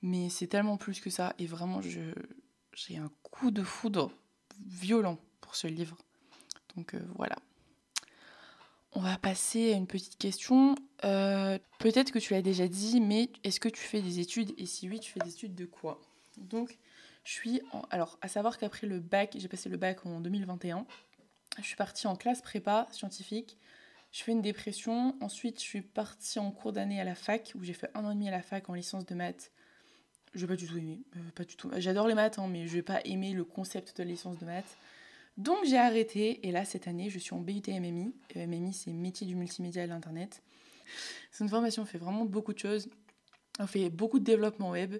mais 0.00 0.30
c'est 0.30 0.46
tellement 0.46 0.78
plus 0.78 1.00
que 1.00 1.10
ça. 1.10 1.34
Et 1.38 1.46
vraiment, 1.46 1.82
j'ai 1.82 2.96
un 2.96 3.10
coup 3.22 3.50
de 3.50 3.62
foudre 3.62 4.10
violent 4.66 5.18
pour 5.40 5.56
ce 5.56 5.66
livre. 5.66 5.96
Donc, 6.76 6.94
euh, 6.94 7.00
voilà. 7.16 7.36
On 8.94 9.00
va 9.00 9.16
passer 9.16 9.72
à 9.72 9.76
une 9.76 9.86
petite 9.86 10.18
question. 10.18 10.74
Euh, 11.04 11.58
peut-être 11.78 12.12
que 12.12 12.18
tu 12.18 12.34
l'as 12.34 12.42
déjà 12.42 12.68
dit, 12.68 13.00
mais 13.00 13.30
est-ce 13.42 13.58
que 13.58 13.68
tu 13.68 13.80
fais 13.80 14.02
des 14.02 14.20
études? 14.20 14.52
Et 14.58 14.66
si 14.66 14.88
oui, 14.88 15.00
tu 15.00 15.10
fais 15.10 15.20
des 15.20 15.30
études 15.30 15.54
de 15.54 15.64
quoi? 15.64 16.00
Donc, 16.36 16.78
je 17.24 17.32
suis. 17.32 17.62
Alors, 17.90 18.18
à 18.20 18.28
savoir 18.28 18.58
qu'après 18.58 18.86
le 18.86 19.00
bac, 19.00 19.34
j'ai 19.38 19.48
passé 19.48 19.68
le 19.68 19.78
bac 19.78 20.04
en 20.04 20.20
2021. 20.20 20.86
Je 21.58 21.62
suis 21.62 21.76
partie 21.76 22.06
en 22.06 22.16
classe 22.16 22.42
prépa 22.42 22.86
scientifique. 22.90 23.56
Je 24.10 24.22
fais 24.22 24.32
une 24.32 24.42
dépression. 24.42 25.16
Ensuite, 25.22 25.58
je 25.58 25.64
suis 25.64 25.82
partie 25.82 26.38
en 26.38 26.50
cours 26.50 26.72
d'année 26.72 27.00
à 27.00 27.04
la 27.04 27.14
fac, 27.14 27.52
où 27.54 27.64
j'ai 27.64 27.72
fait 27.72 27.90
un 27.94 28.04
an 28.04 28.10
et 28.10 28.14
demi 28.14 28.28
à 28.28 28.32
la 28.32 28.42
fac 28.42 28.68
en 28.68 28.74
licence 28.74 29.06
de 29.06 29.14
maths. 29.14 29.52
Je 30.34 30.40
vais 30.40 30.46
pas 30.46 30.56
du 30.56 30.66
tout 30.66 30.76
aimer. 30.76 31.00
Euh, 31.16 31.20
pas 31.34 31.44
du 31.44 31.56
tout. 31.56 31.70
J'adore 31.76 32.06
les 32.06 32.14
maths, 32.14 32.38
hein, 32.38 32.48
mais 32.48 32.66
je 32.66 32.72
vais 32.74 32.82
pas 32.82 33.00
aimer 33.04 33.32
le 33.32 33.44
concept 33.44 33.98
de 33.98 34.04
licence 34.04 34.38
de 34.38 34.44
maths. 34.44 34.76
Donc 35.38 35.58
j'ai 35.64 35.78
arrêté 35.78 36.46
et 36.46 36.52
là 36.52 36.64
cette 36.66 36.86
année 36.86 37.08
je 37.08 37.18
suis 37.18 37.34
en 37.34 37.40
BUT 37.40 37.62
MMI. 37.66 38.14
MMI 38.36 38.74
c'est 38.74 38.92
métier 38.92 39.26
du 39.26 39.34
multimédia 39.34 39.84
et 39.84 39.86
l'internet. 39.86 40.42
C'est 41.30 41.44
une 41.44 41.50
formation, 41.50 41.82
on 41.82 41.86
fait 41.86 41.98
vraiment 41.98 42.26
beaucoup 42.26 42.52
de 42.52 42.58
choses. 42.58 42.88
On 43.58 43.66
fait 43.66 43.88
beaucoup 43.88 44.18
de 44.18 44.24
développement 44.24 44.70
web, 44.70 44.96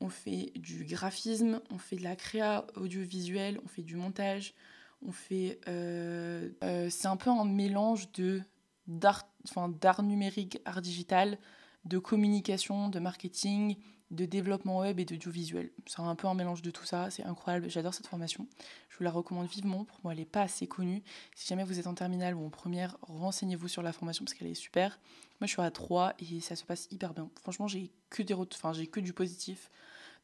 on 0.00 0.08
fait 0.08 0.52
du 0.56 0.84
graphisme, 0.84 1.60
on 1.70 1.78
fait 1.78 1.96
de 1.96 2.04
la 2.04 2.16
créa 2.16 2.66
audiovisuelle, 2.76 3.60
on 3.64 3.68
fait 3.68 3.82
du 3.82 3.96
montage, 3.96 4.54
on 5.02 5.12
fait... 5.12 5.60
Euh, 5.68 6.48
euh, 6.62 6.88
c'est 6.90 7.08
un 7.08 7.16
peu 7.16 7.30
un 7.30 7.44
mélange 7.44 8.10
de 8.12 8.40
d'art, 8.86 9.28
enfin, 9.44 9.68
d'art 9.68 10.02
numérique, 10.02 10.60
art 10.64 10.80
digital, 10.80 11.38
de 11.84 11.98
communication, 11.98 12.88
de 12.88 12.98
marketing, 12.98 13.76
de 14.10 14.24
développement 14.24 14.80
web 14.80 14.98
et 15.00 15.04
d'audiovisuel. 15.04 15.70
C'est 15.86 16.00
un 16.00 16.14
peu 16.14 16.26
un 16.26 16.34
mélange 16.34 16.62
de 16.62 16.70
tout 16.70 16.84
ça, 16.84 17.10
c'est 17.10 17.24
incroyable, 17.24 17.68
j'adore 17.68 17.94
cette 17.94 18.06
formation. 18.06 18.46
Je 18.88 18.96
vous 18.96 19.04
la 19.04 19.10
recommande 19.10 19.46
vivement, 19.46 19.84
pour 19.84 19.98
moi 20.02 20.12
elle 20.12 20.18
n'est 20.18 20.24
pas 20.24 20.42
assez 20.42 20.66
connue. 20.66 21.02
Si 21.34 21.46
jamais 21.46 21.64
vous 21.64 21.78
êtes 21.78 21.86
en 21.86 21.94
terminale 21.94 22.34
ou 22.34 22.44
en 22.44 22.50
première, 22.50 22.96
renseignez-vous 23.02 23.68
sur 23.68 23.82
la 23.82 23.92
formation 23.92 24.24
parce 24.24 24.34
qu'elle 24.34 24.48
est 24.48 24.54
super. 24.54 24.98
Moi 25.40 25.46
je 25.46 25.52
suis 25.52 25.62
à 25.62 25.70
3 25.70 26.14
et 26.18 26.40
ça 26.40 26.56
se 26.56 26.64
passe 26.64 26.88
hyper 26.90 27.12
bien. 27.12 27.30
Franchement 27.42 27.68
j'ai 27.68 27.90
que, 28.10 28.22
des 28.22 28.34
enfin, 28.34 28.72
j'ai 28.72 28.86
que 28.86 29.00
du 29.00 29.12
positif, 29.12 29.70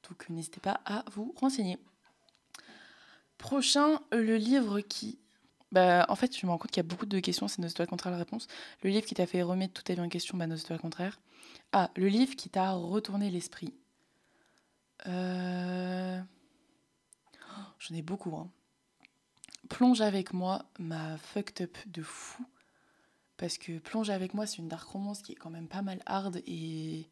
donc 0.08 0.28
n'hésitez 0.30 0.60
pas 0.60 0.80
à 0.86 1.04
vous 1.12 1.34
renseigner. 1.36 1.78
Prochain, 3.38 4.00
le 4.12 4.36
livre 4.36 4.80
qui... 4.80 5.18
Bah, 5.74 6.06
en 6.08 6.14
fait, 6.14 6.38
je 6.38 6.46
me 6.46 6.52
rends 6.52 6.58
compte 6.58 6.70
qu'il 6.70 6.84
y 6.84 6.86
a 6.86 6.88
beaucoup 6.88 7.04
de 7.04 7.18
questions, 7.18 7.48
c'est 7.48 7.60
nos 7.60 7.66
étoiles 7.66 7.88
contraires 7.88 8.12
la 8.12 8.18
réponse. 8.18 8.46
Le 8.84 8.90
livre 8.90 9.04
qui 9.04 9.14
t'a 9.16 9.26
fait 9.26 9.42
remettre 9.42 9.72
tout 9.72 9.90
à 9.90 9.96
vie 9.96 10.00
en 10.00 10.08
question, 10.08 10.38
bah, 10.38 10.46
nos 10.46 10.54
étoiles 10.54 10.78
contraires. 10.78 11.20
Ah, 11.72 11.90
le 11.96 12.06
livre 12.06 12.36
qui 12.36 12.48
t'a 12.48 12.70
retourné 12.70 13.28
l'esprit. 13.28 13.74
Euh... 15.08 16.20
J'en 17.80 17.94
ai 17.96 18.02
beaucoup. 18.02 18.36
Hein. 18.36 18.48
Plonge 19.68 20.00
avec 20.00 20.32
moi 20.32 20.64
m'a 20.78 21.18
fucked 21.18 21.66
up 21.66 21.76
de 21.86 22.02
fou. 22.02 22.46
Parce 23.36 23.58
que 23.58 23.80
Plonge 23.80 24.10
avec 24.10 24.32
moi, 24.32 24.46
c'est 24.46 24.58
une 24.58 24.68
dark 24.68 24.88
romance 24.88 25.22
qui 25.22 25.32
est 25.32 25.34
quand 25.34 25.50
même 25.50 25.66
pas 25.66 25.82
mal 25.82 26.00
hard 26.06 26.40
et. 26.46 27.10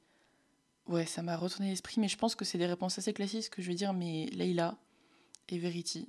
Ouais, 0.87 1.04
ça 1.04 1.23
m'a 1.23 1.37
retourné 1.37 1.71
l'esprit, 1.71 2.00
mais 2.00 2.07
je 2.07 2.16
pense 2.16 2.37
que 2.37 2.45
c'est 2.45 2.59
des 2.59 2.66
réponses 2.66 2.97
assez 2.97 3.12
classiques 3.12 3.50
que 3.50 3.61
je 3.61 3.66
vais 3.66 3.75
dire, 3.75 3.92
mais 3.92 4.26
Leila 4.26 4.76
et 5.49 5.59
Verity. 5.59 6.09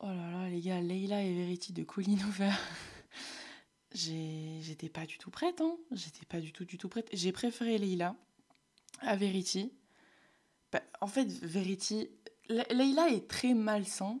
Oh 0.00 0.08
là 0.08 0.30
là, 0.30 0.48
les 0.50 0.60
gars, 0.60 0.80
Leila 0.80 1.22
et 1.22 1.32
Verity 1.32 1.72
de 1.72 1.82
Colin. 1.82 2.16
J'étais 3.94 4.90
pas 4.90 5.06
du 5.06 5.16
tout 5.16 5.30
prête, 5.30 5.60
hein. 5.62 5.78
J'étais 5.90 6.26
pas 6.26 6.40
du 6.40 6.52
tout, 6.52 6.66
du 6.66 6.76
tout 6.76 6.88
prête. 6.88 7.08
J'ai 7.14 7.32
préféré 7.32 7.78
Leila 7.78 8.14
à 9.00 9.16
Verity. 9.16 9.72
Bah, 10.70 10.82
en 11.00 11.06
fait, 11.06 11.26
Verity. 11.26 12.10
Leila 12.48 13.08
est 13.08 13.26
très 13.26 13.54
malsain, 13.54 14.20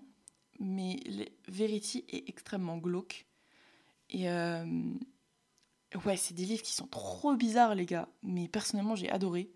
mais 0.58 0.98
Verity 1.46 2.04
est 2.08 2.28
extrêmement 2.28 2.78
glauque. 2.78 3.26
Et. 4.08 4.30
Euh, 4.30 4.64
ouais, 6.06 6.16
c'est 6.16 6.34
des 6.34 6.46
livres 6.46 6.62
qui 6.62 6.72
sont 6.72 6.86
trop 6.86 7.34
bizarres, 7.36 7.74
les 7.74 7.86
gars. 7.86 8.08
Mais 8.22 8.48
personnellement, 8.48 8.94
j'ai 8.94 9.10
adoré. 9.10 9.50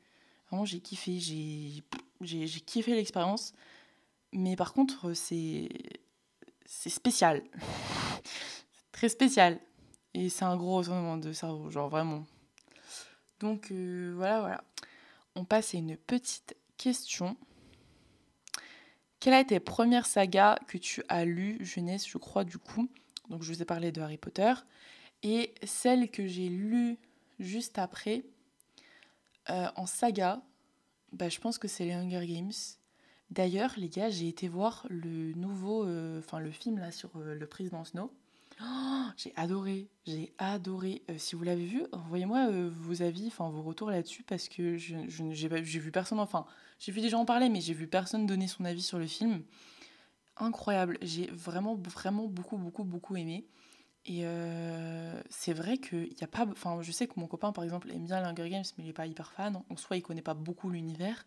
Vraiment, 0.51 0.67
j'ai 0.67 0.81
kiffé. 0.81 1.19
J'ai 2.21 2.61
kiffé 2.61 2.95
l'expérience. 2.95 3.55
Mais 4.33 4.55
par 4.55 4.75
contre, 4.75 5.15
c'est 5.15 5.69
c'est 6.73 6.89
spécial. 6.89 7.43
Très 8.93 9.09
spécial. 9.09 9.59
Et 10.15 10.29
c'est 10.29 10.45
un 10.45 10.57
gros 10.57 10.77
retournement 10.77 11.17
de 11.17 11.33
cerveau, 11.33 11.69
genre 11.69 11.89
vraiment. 11.89 12.25
Donc 13.41 13.73
euh, 13.73 14.13
voilà, 14.17 14.41
voilà. 14.41 14.65
On 15.35 15.45
passe 15.45 15.75
à 15.75 15.79
une 15.79 15.97
petite 15.97 16.57
question. 16.77 17.37
Quelle 19.19 19.35
a 19.35 19.41
été 19.41 19.57
la 19.57 19.61
première 19.61 20.07
saga 20.07 20.59
que 20.69 20.79
tu 20.79 21.03
as 21.09 21.25
lue, 21.25 21.59
jeunesse, 21.61 22.09
je 22.09 22.19
crois, 22.19 22.45
du 22.45 22.57
coup? 22.57 22.89
Donc, 23.29 23.43
je 23.43 23.53
vous 23.53 23.61
ai 23.61 23.67
parlé 23.67 23.93
de 23.93 24.01
Harry 24.01 24.17
Potter. 24.17 24.55
Et 25.23 25.55
celle 25.65 26.11
que 26.11 26.27
j'ai 26.27 26.49
lue 26.49 26.97
juste 27.39 27.79
après, 27.79 28.25
euh, 29.51 29.69
en 29.77 29.87
saga, 29.87 30.41
bah, 31.13 31.29
je 31.29 31.39
pense 31.39 31.59
que 31.59 31.69
c'est 31.69 31.85
les 31.85 31.93
Hunger 31.93 32.27
Games. 32.27 32.53
D'ailleurs, 33.31 33.75
les 33.77 33.89
gars, 33.89 34.11
j'ai 34.11 34.29
été 34.29 34.49
voir 34.49 34.87
le 34.91 35.33
nouveau, 35.35 35.85
euh, 35.85 36.19
enfin 36.19 36.41
le 36.41 36.51
film 36.51 36.79
là 36.79 36.91
sur 36.91 37.11
euh, 37.17 37.35
le 37.35 37.47
président 37.47 37.85
Snow. 37.85 38.11
Oh, 38.63 39.05
j'ai 39.17 39.33
adoré, 39.37 39.89
j'ai 40.07 40.35
adoré. 40.39 41.03
si 41.17 41.35
vous 41.35 41.45
l'avez 41.45 41.65
vu, 41.65 41.85
envoyez-moi 41.93 42.51
vos 42.69 43.01
avis, 43.01 43.29
enfin 43.29 43.49
vos 43.49 43.63
retours 43.63 43.91
là-dessus 43.91 44.23
parce 44.23 44.49
que 44.49 44.77
je, 44.77 44.97
j'ai 45.09 45.49
vu 45.49 45.91
personne, 45.91 46.19
enfin 46.19 46.45
j'ai 46.79 46.93
vu 46.93 47.01
des 47.01 47.09
gens 47.09 47.21
en 47.21 47.25
parler, 47.25 47.49
mais 47.49 47.63
j'ai 47.63 47.73
vu 47.73 47.87
personne 47.87 48.27
donner 48.27 48.49
son 48.49 48.67
avis 48.67 48.83
sur 48.83 48.99
le 48.99 49.07
film. 49.07 49.43
Incroyable, 50.37 50.99
j'ai 51.01 51.27
vraiment, 51.29 51.75
vraiment 51.75 52.27
beaucoup, 52.27 52.59
beaucoup, 52.59 52.85
beaucoup 52.85 53.17
aimé. 53.17 53.47
Et 54.07 54.23
euh, 54.25 55.21
c'est 55.29 55.53
vrai 55.53 55.79
qu'il 55.79 56.15
n'y 56.15 56.23
a 56.23 56.27
pas. 56.27 56.47
Enfin, 56.51 56.81
je 56.81 56.91
sais 56.91 57.07
que 57.07 57.19
mon 57.21 57.27
copain, 57.27 57.53
par 57.53 57.65
exemple, 57.65 57.91
aime 57.91 58.05
bien 58.05 58.21
l'Hunger 58.21 58.49
Games, 58.49 58.65
mais 58.77 58.85
il 58.85 58.87
n'est 58.87 58.93
pas 58.93 59.07
hyper 59.07 59.33
fan. 59.33 59.63
En 59.69 59.77
soi, 59.77 59.97
il 59.97 60.03
connaît 60.03 60.23
pas 60.23 60.35
beaucoup 60.35 60.71
l'univers. 60.71 61.27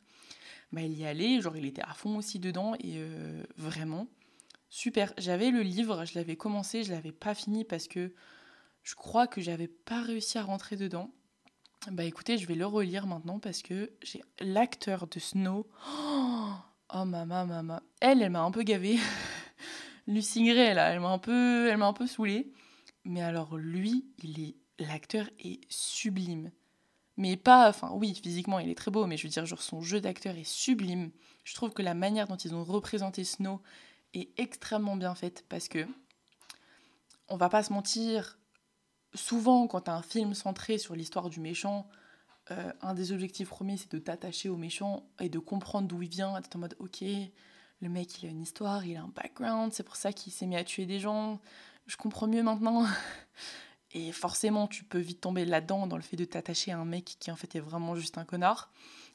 Bah, 0.72 0.82
il 0.82 0.98
y 0.98 1.06
allait, 1.06 1.39
genre, 1.39 1.56
il 1.56 1.65
était 1.65 1.84
à 1.84 1.94
fond 1.94 2.18
aussi 2.18 2.39
dedans. 2.39 2.74
Et 2.80 2.96
euh, 2.98 3.44
vraiment, 3.58 4.08
super. 4.70 5.13
J'avais 5.18 5.51
le 5.51 5.62
livre, 5.62 6.06
je 6.06 6.15
l'avais 6.15 6.36
commencé, 6.36 6.84
je 6.84 6.92
l'avais 6.92 7.12
pas 7.12 7.36
fini 7.36 7.63
parce 7.63 7.88
que 7.88 8.13
je 8.82 8.96
crois 8.96 9.27
que 9.27 9.39
j'avais 9.39 9.68
pas 9.68 10.01
réussi 10.01 10.38
à 10.38 10.44
rentrer 10.44 10.75
dedans. 10.75 11.12
Bah 11.92 12.06
écoutez, 12.06 12.38
je 12.38 12.48
vais 12.48 12.56
le 12.56 12.65
relire 12.65 13.06
maintenant 13.06 13.39
parce 13.39 13.62
que 13.62 13.92
j'ai 14.01 14.22
l'acteur 14.39 15.06
de 15.08 15.20
Snow. 15.20 15.68
Oh, 16.96 17.06
maman, 17.06 17.46
maman. 17.46 17.82
Elle, 18.00 18.22
elle 18.22 18.30
m'a 18.30 18.42
un 18.42 18.51
peu 18.51 18.63
gavée. 18.63 18.98
Lucy 20.08 20.44
Gray, 20.46 20.74
là, 20.74 20.89
elle 20.89 21.00
m'a 21.01 21.10
un 21.10 21.18
peu, 21.18 21.70
elle 21.70 21.77
m'a 21.77 21.88
un 21.88 21.94
peu 21.94 22.08
saoulée. 22.08 22.51
Mais 23.05 23.22
alors 23.22 23.57
lui, 23.57 24.05
il 24.24 24.39
est, 24.39 24.55
l'acteur 24.79 25.29
est 25.39 25.62
sublime. 25.69 26.51
Mais 27.17 27.38
pas, 27.38 27.69
enfin 27.69 27.91
oui, 27.93 28.15
physiquement 28.15 28.60
il 28.60 28.69
est 28.69 28.75
très 28.75 28.91
beau, 28.91 29.05
mais 29.05 29.17
je 29.17 29.24
veux 29.24 29.29
dire, 29.29 29.45
genre 29.45 29.62
son 29.62 29.81
jeu 29.81 30.01
d'acteur 30.01 30.36
est 30.36 30.48
sublime. 30.48 31.12
Je 31.43 31.53
trouve 31.53 31.72
que 31.72 31.81
la 31.81 31.93
manière 31.93 32.27
dont 32.27 32.38
ils 32.38 32.55
ont 32.55 32.63
représenté 32.63 33.24
Snow 33.24 33.62
est 34.13 34.29
extrêmement 34.39 34.95
bien 34.95 35.15
faite 35.15 35.45
parce 35.50 35.67
que, 35.67 35.86
on 37.27 37.38
va 37.38 37.50
pas 37.50 37.63
se 37.63 37.72
mentir, 37.72 38.39
souvent, 39.13 39.67
quand 39.67 39.88
as 39.89 39.95
un 39.95 40.01
film 40.01 40.33
centré 40.33 40.77
sur 40.77 40.95
l'histoire 40.95 41.29
du 41.29 41.39
méchant, 41.39 41.88
euh, 42.51 42.74
un 42.81 42.93
des 42.93 43.12
objectifs 43.12 43.50
premiers, 43.50 43.77
c'est 43.77 43.91
de 43.91 44.00
t'attacher 44.00 44.50
au 44.50 44.57
méchant 44.57 45.03
et 45.19 45.29
de 45.29 45.39
comprendre 45.39 45.88
d'où 45.88 46.01
il 46.01 46.10
vient. 46.10 46.39
Tu 46.41 46.57
en 46.57 46.60
mode, 46.60 46.75
ok, 46.79 47.01
le 47.81 47.89
mec, 47.89 48.22
il 48.22 48.27
a 48.27 48.29
une 48.29 48.41
histoire, 48.41 48.86
il 48.86 48.98
a 48.98 49.03
un 49.03 49.07
background, 49.10 49.72
c'est 49.74 49.83
pour 49.83 49.95
ça 49.95 50.12
qu'il 50.12 50.33
s'est 50.33 50.45
mis 50.45 50.55
à 50.55 50.63
tuer 50.63 50.86
des 50.86 51.00
gens. 51.00 51.39
Je 51.88 51.98
comprends 51.98 52.28
mieux 52.28 52.44
maintenant. 52.44 52.86
Et 53.92 54.12
forcément, 54.12 54.68
tu 54.68 54.84
peux 54.84 55.00
vite 55.00 55.22
tomber 55.22 55.46
là-dedans 55.46 55.86
dans 55.86 55.98
le 55.98 56.02
fait 56.02 56.18
de 56.18 56.25
t'attacher 56.25 56.72
à 56.72 56.80
un 56.80 56.86
mec 56.86 57.18
qui 57.20 57.30
en 57.30 57.36
fait 57.36 57.56
est 57.56 57.60
vraiment 57.60 57.96
juste 57.96 58.18
un 58.18 58.25
connard. 58.25 58.72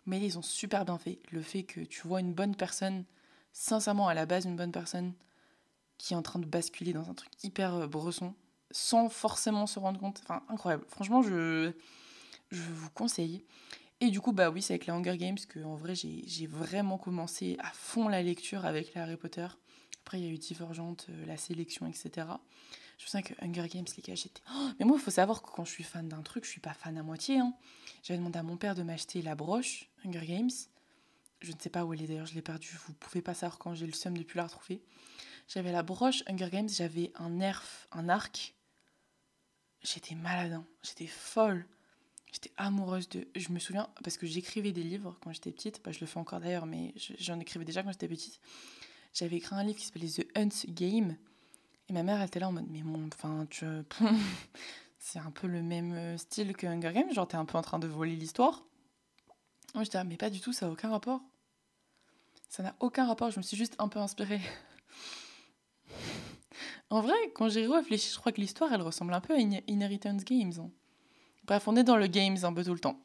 Mais 0.06 0.20
ils 0.20 0.38
ont 0.38 0.42
super 0.42 0.84
bien 0.84 0.98
fait. 0.98 1.18
Le 1.30 1.42
fait 1.42 1.64
que 1.64 1.80
tu 1.80 2.06
vois 2.06 2.20
une 2.20 2.32
bonne 2.32 2.54
personne, 2.54 3.04
sincèrement 3.52 4.08
à 4.08 4.14
la 4.14 4.24
base 4.24 4.44
une 4.44 4.56
bonne 4.56 4.72
personne, 4.72 5.14
qui 5.98 6.14
est 6.14 6.16
en 6.16 6.22
train 6.22 6.38
de 6.38 6.46
basculer 6.46 6.92
dans 6.92 7.10
un 7.10 7.14
truc 7.14 7.30
hyper 7.42 7.74
euh, 7.74 7.86
bresson, 7.88 8.34
sans 8.70 9.08
forcément 9.08 9.66
se 9.66 9.80
rendre 9.80 9.98
compte. 9.98 10.20
Enfin, 10.22 10.42
incroyable. 10.48 10.84
Franchement, 10.88 11.22
je, 11.22 11.72
je 12.50 12.62
vous 12.62 12.90
conseille. 12.90 13.44
Et 14.00 14.10
du 14.10 14.20
coup, 14.20 14.32
bah 14.32 14.50
oui, 14.50 14.62
c'est 14.62 14.74
avec 14.74 14.86
les 14.86 14.92
Hunger 14.92 15.16
Games 15.16 15.38
que 15.48 15.58
en 15.64 15.74
vrai 15.74 15.94
j'ai 15.96 16.46
vraiment 16.46 16.98
commencé 16.98 17.56
à 17.58 17.70
fond 17.72 18.08
la 18.08 18.22
lecture 18.22 18.64
avec 18.64 18.94
les 18.94 19.00
Harry 19.00 19.16
Potter. 19.16 19.48
Après, 20.08 20.20
il 20.20 20.24
y 20.24 20.30
a 20.30 20.32
eu 20.32 20.38
Divergente, 20.38 21.04
euh, 21.10 21.26
la 21.26 21.36
sélection, 21.36 21.86
etc. 21.86 22.26
Je 22.96 23.04
souviens 23.04 23.20
que 23.20 23.34
Hunger 23.44 23.68
Games, 23.68 23.84
les 23.94 24.02
gars, 24.02 24.14
j'étais. 24.14 24.40
Oh, 24.54 24.70
mais 24.78 24.86
moi, 24.86 24.96
il 24.96 25.02
faut 25.02 25.10
savoir 25.10 25.42
que 25.42 25.50
quand 25.50 25.66
je 25.66 25.70
suis 25.70 25.84
fan 25.84 26.08
d'un 26.08 26.22
truc, 26.22 26.46
je 26.46 26.50
suis 26.50 26.62
pas 26.62 26.72
fan 26.72 26.96
à 26.96 27.02
moitié. 27.02 27.40
Hein. 27.40 27.52
J'avais 28.02 28.16
demandé 28.16 28.38
à 28.38 28.42
mon 28.42 28.56
père 28.56 28.74
de 28.74 28.82
m'acheter 28.82 29.20
la 29.20 29.34
broche 29.34 29.90
Hunger 30.06 30.24
Games. 30.24 30.50
Je 31.42 31.52
ne 31.52 31.58
sais 31.58 31.68
pas 31.68 31.84
où 31.84 31.92
elle 31.92 32.00
est 32.00 32.06
d'ailleurs, 32.06 32.24
je 32.24 32.32
l'ai 32.32 32.40
perdue. 32.40 32.70
Vous 32.86 32.94
pouvez 32.94 33.20
pas 33.20 33.34
savoir 33.34 33.58
quand 33.58 33.74
j'ai 33.74 33.84
le 33.84 33.92
seum 33.92 34.16
de 34.16 34.22
plus 34.22 34.38
la 34.38 34.44
retrouver. 34.44 34.80
J'avais 35.46 35.72
la 35.72 35.82
broche 35.82 36.22
Hunger 36.26 36.48
Games, 36.50 36.70
j'avais 36.70 37.12
un 37.16 37.28
nerf, 37.28 37.86
un 37.92 38.08
arc. 38.08 38.54
J'étais 39.82 40.14
malade, 40.14 40.54
hein. 40.54 40.66
j'étais 40.82 41.06
folle. 41.06 41.66
J'étais 42.32 42.52
amoureuse 42.56 43.10
de. 43.10 43.28
Je 43.36 43.50
me 43.50 43.58
souviens, 43.58 43.90
parce 44.02 44.16
que 44.16 44.26
j'écrivais 44.26 44.72
des 44.72 44.84
livres 44.84 45.18
quand 45.20 45.34
j'étais 45.34 45.52
petite, 45.52 45.82
bah, 45.84 45.92
je 45.92 46.00
le 46.00 46.06
fais 46.06 46.18
encore 46.18 46.40
d'ailleurs, 46.40 46.64
mais 46.64 46.94
j'en 47.18 47.38
écrivais 47.40 47.66
déjà 47.66 47.82
quand 47.82 47.92
j'étais 47.92 48.08
petite. 48.08 48.40
J'avais 49.12 49.36
écrit 49.36 49.54
un 49.56 49.64
livre 49.64 49.78
qui 49.78 49.86
s'appelait 49.86 50.08
The 50.08 50.26
Hunt 50.36 50.66
Game. 50.68 51.16
Et 51.88 51.92
ma 51.92 52.02
mère, 52.02 52.20
elle 52.20 52.26
était 52.26 52.40
là 52.40 52.48
en 52.48 52.52
mode, 52.52 52.66
mais 52.68 52.82
bon, 52.82 53.08
enfin, 53.12 53.46
tu. 53.50 53.64
c'est 54.98 55.18
un 55.18 55.30
peu 55.30 55.46
le 55.46 55.62
même 55.62 55.92
euh, 55.94 56.18
style 56.18 56.54
que 56.54 56.66
Hunger 56.66 56.92
Games, 56.92 57.12
genre 57.12 57.26
t'es 57.26 57.36
un 57.36 57.44
peu 57.44 57.56
en 57.56 57.62
train 57.62 57.78
de 57.78 57.86
voler 57.86 58.16
l'histoire. 58.16 58.64
Moi 59.74 59.84
j'étais, 59.84 60.02
mais 60.04 60.16
pas 60.16 60.30
du 60.30 60.40
tout, 60.40 60.52
ça 60.52 60.66
n'a 60.66 60.72
aucun 60.72 60.90
rapport. 60.90 61.20
Ça 62.48 62.62
n'a 62.62 62.74
aucun 62.80 63.06
rapport, 63.06 63.30
je 63.30 63.38
me 63.38 63.42
suis 63.42 63.56
juste 63.56 63.74
un 63.78 63.88
peu 63.88 63.98
inspirée. 63.98 64.40
En 66.90 67.02
vrai, 67.02 67.16
quand 67.34 67.50
j'ai 67.50 67.66
réfléchi, 67.66 68.10
je 68.10 68.18
crois 68.18 68.32
que 68.32 68.40
l'histoire, 68.40 68.72
elle 68.72 68.80
ressemble 68.80 69.12
un 69.12 69.20
peu 69.20 69.34
à 69.34 69.36
Inheritance 69.36 70.24
Games. 70.24 70.54
Hein. 70.58 70.70
Bref, 71.44 71.68
on 71.68 71.76
est 71.76 71.84
dans 71.84 71.98
le 71.98 72.06
games 72.06 72.38
un 72.42 72.52
peu 72.54 72.64
tout 72.64 72.72
le 72.72 72.78
temps. 72.80 72.98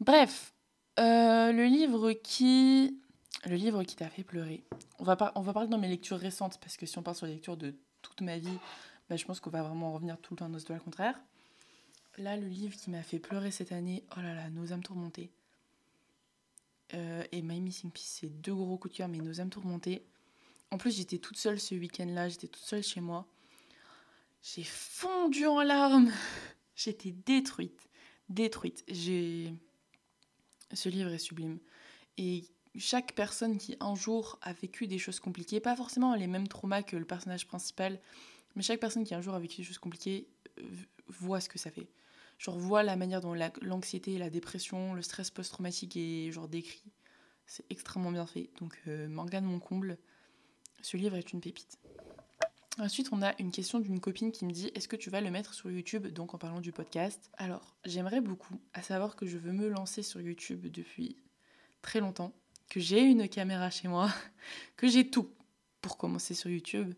Bref, 0.00 0.54
euh, 0.98 1.52
le 1.52 1.66
livre 1.66 2.12
qui... 2.12 2.98
Le 3.44 3.56
livre 3.56 3.84
qui 3.84 3.96
t'a 3.96 4.08
fait 4.08 4.24
pleurer. 4.24 4.64
On 4.98 5.04
va, 5.04 5.32
on 5.34 5.40
va 5.40 5.52
parler 5.52 5.68
dans 5.68 5.78
mes 5.78 5.88
lectures 5.88 6.18
récentes, 6.18 6.58
parce 6.60 6.76
que 6.76 6.86
si 6.86 6.98
on 6.98 7.02
parle 7.02 7.16
sur 7.16 7.26
les 7.26 7.34
lectures 7.34 7.56
de 7.56 7.74
toute 8.02 8.20
ma 8.22 8.38
vie, 8.38 8.58
bah, 9.08 9.16
je 9.16 9.24
pense 9.24 9.40
qu'on 9.40 9.50
va 9.50 9.62
vraiment 9.62 9.92
revenir 9.92 10.18
tout 10.18 10.34
le 10.34 10.38
temps 10.38 10.46
à 10.46 10.48
nos 10.48 10.58
le 10.58 10.80
contraire. 10.80 11.20
Là, 12.18 12.36
le 12.36 12.48
livre 12.48 12.74
qui 12.76 12.90
m'a 12.90 13.02
fait 13.02 13.18
pleurer 13.18 13.50
cette 13.50 13.72
année, 13.72 14.04
oh 14.16 14.20
là 14.20 14.34
là, 14.34 14.50
Nos 14.50 14.72
âmes 14.72 14.82
tourmentées. 14.82 15.30
Euh, 16.94 17.24
et 17.30 17.42
My 17.42 17.60
Missing 17.60 17.90
Piece, 17.90 18.18
c'est 18.20 18.40
deux 18.40 18.54
gros 18.54 18.78
coups 18.78 18.94
de 18.94 18.98
cœur, 18.98 19.08
mais 19.08 19.18
Nos 19.18 19.40
âmes 19.40 19.50
tourmentées, 19.50 20.06
en 20.70 20.78
plus, 20.78 20.96
j'étais 20.96 21.18
toute 21.18 21.36
seule 21.36 21.60
ce 21.60 21.74
week-end-là, 21.74 22.28
j'étais 22.28 22.48
toute 22.48 22.64
seule 22.64 22.82
chez 22.82 23.00
moi. 23.00 23.26
J'ai 24.42 24.64
fondu 24.64 25.46
en 25.46 25.62
larmes. 25.62 26.10
J'étais 26.76 27.12
détruite, 27.12 27.88
détruite. 28.28 28.84
J'ai 28.86 29.54
ce 30.74 30.90
livre 30.90 31.10
est 31.10 31.18
sublime. 31.18 31.58
Et 32.18 32.44
chaque 32.78 33.14
personne 33.14 33.58
qui 33.58 33.76
un 33.80 33.94
jour 33.94 34.38
a 34.42 34.52
vécu 34.52 34.86
des 34.86 34.98
choses 34.98 35.20
compliquées, 35.20 35.60
pas 35.60 35.76
forcément 35.76 36.14
les 36.14 36.26
mêmes 36.26 36.48
traumas 36.48 36.82
que 36.82 36.96
le 36.96 37.04
personnage 37.04 37.46
principal, 37.46 37.98
mais 38.54 38.62
chaque 38.62 38.80
personne 38.80 39.04
qui 39.04 39.14
un 39.14 39.20
jour 39.20 39.34
a 39.34 39.38
vécu 39.38 39.58
des 39.58 39.64
choses 39.64 39.78
compliquées 39.78 40.28
euh, 40.58 40.62
voit 41.08 41.40
ce 41.40 41.48
que 41.48 41.58
ça 41.58 41.70
fait. 41.70 41.88
Genre 42.38 42.58
voit 42.58 42.82
la 42.82 42.96
manière 42.96 43.20
dont 43.20 43.34
l'anxiété, 43.62 44.18
la, 44.18 44.30
dépression, 44.30 44.94
le 44.94 45.02
stress 45.02 45.30
post-traumatique 45.30 45.96
est 45.96 46.30
genre 46.32 46.48
décrit. 46.48 46.82
C'est 47.46 47.64
extrêmement 47.70 48.12
bien 48.12 48.26
fait. 48.26 48.50
Donc 48.60 48.78
euh, 48.88 49.08
Morgane 49.08 49.44
mon 49.44 49.58
comble, 49.58 49.96
ce 50.82 50.96
livre 50.96 51.16
est 51.16 51.32
une 51.32 51.40
pépite. 51.40 51.78
Ensuite, 52.78 53.08
on 53.10 53.22
a 53.22 53.32
une 53.38 53.52
question 53.52 53.80
d'une 53.80 54.00
copine 54.00 54.32
qui 54.32 54.44
me 54.44 54.52
dit 54.52 54.70
Est-ce 54.74 54.86
que 54.86 54.96
tu 54.96 55.08
vas 55.08 55.22
le 55.22 55.30
mettre 55.30 55.54
sur 55.54 55.70
YouTube 55.70 56.08
Donc, 56.08 56.34
en 56.34 56.38
parlant 56.38 56.60
du 56.60 56.72
podcast? 56.72 57.30
Alors, 57.38 57.74
j'aimerais 57.86 58.20
beaucoup, 58.20 58.60
à 58.74 58.82
savoir 58.82 59.16
que 59.16 59.24
je 59.24 59.38
veux 59.38 59.52
me 59.52 59.68
lancer 59.68 60.02
sur 60.02 60.20
YouTube 60.20 60.66
depuis 60.66 61.16
très 61.80 62.00
longtemps, 62.00 62.34
que 62.68 62.80
j'ai 62.80 63.00
une 63.00 63.28
caméra 63.28 63.70
chez 63.70 63.88
moi, 63.88 64.10
que 64.76 64.88
j'ai 64.88 65.08
tout 65.10 65.30
pour 65.80 65.96
commencer 65.96 66.34
sur 66.34 66.50
YouTube. 66.50 66.94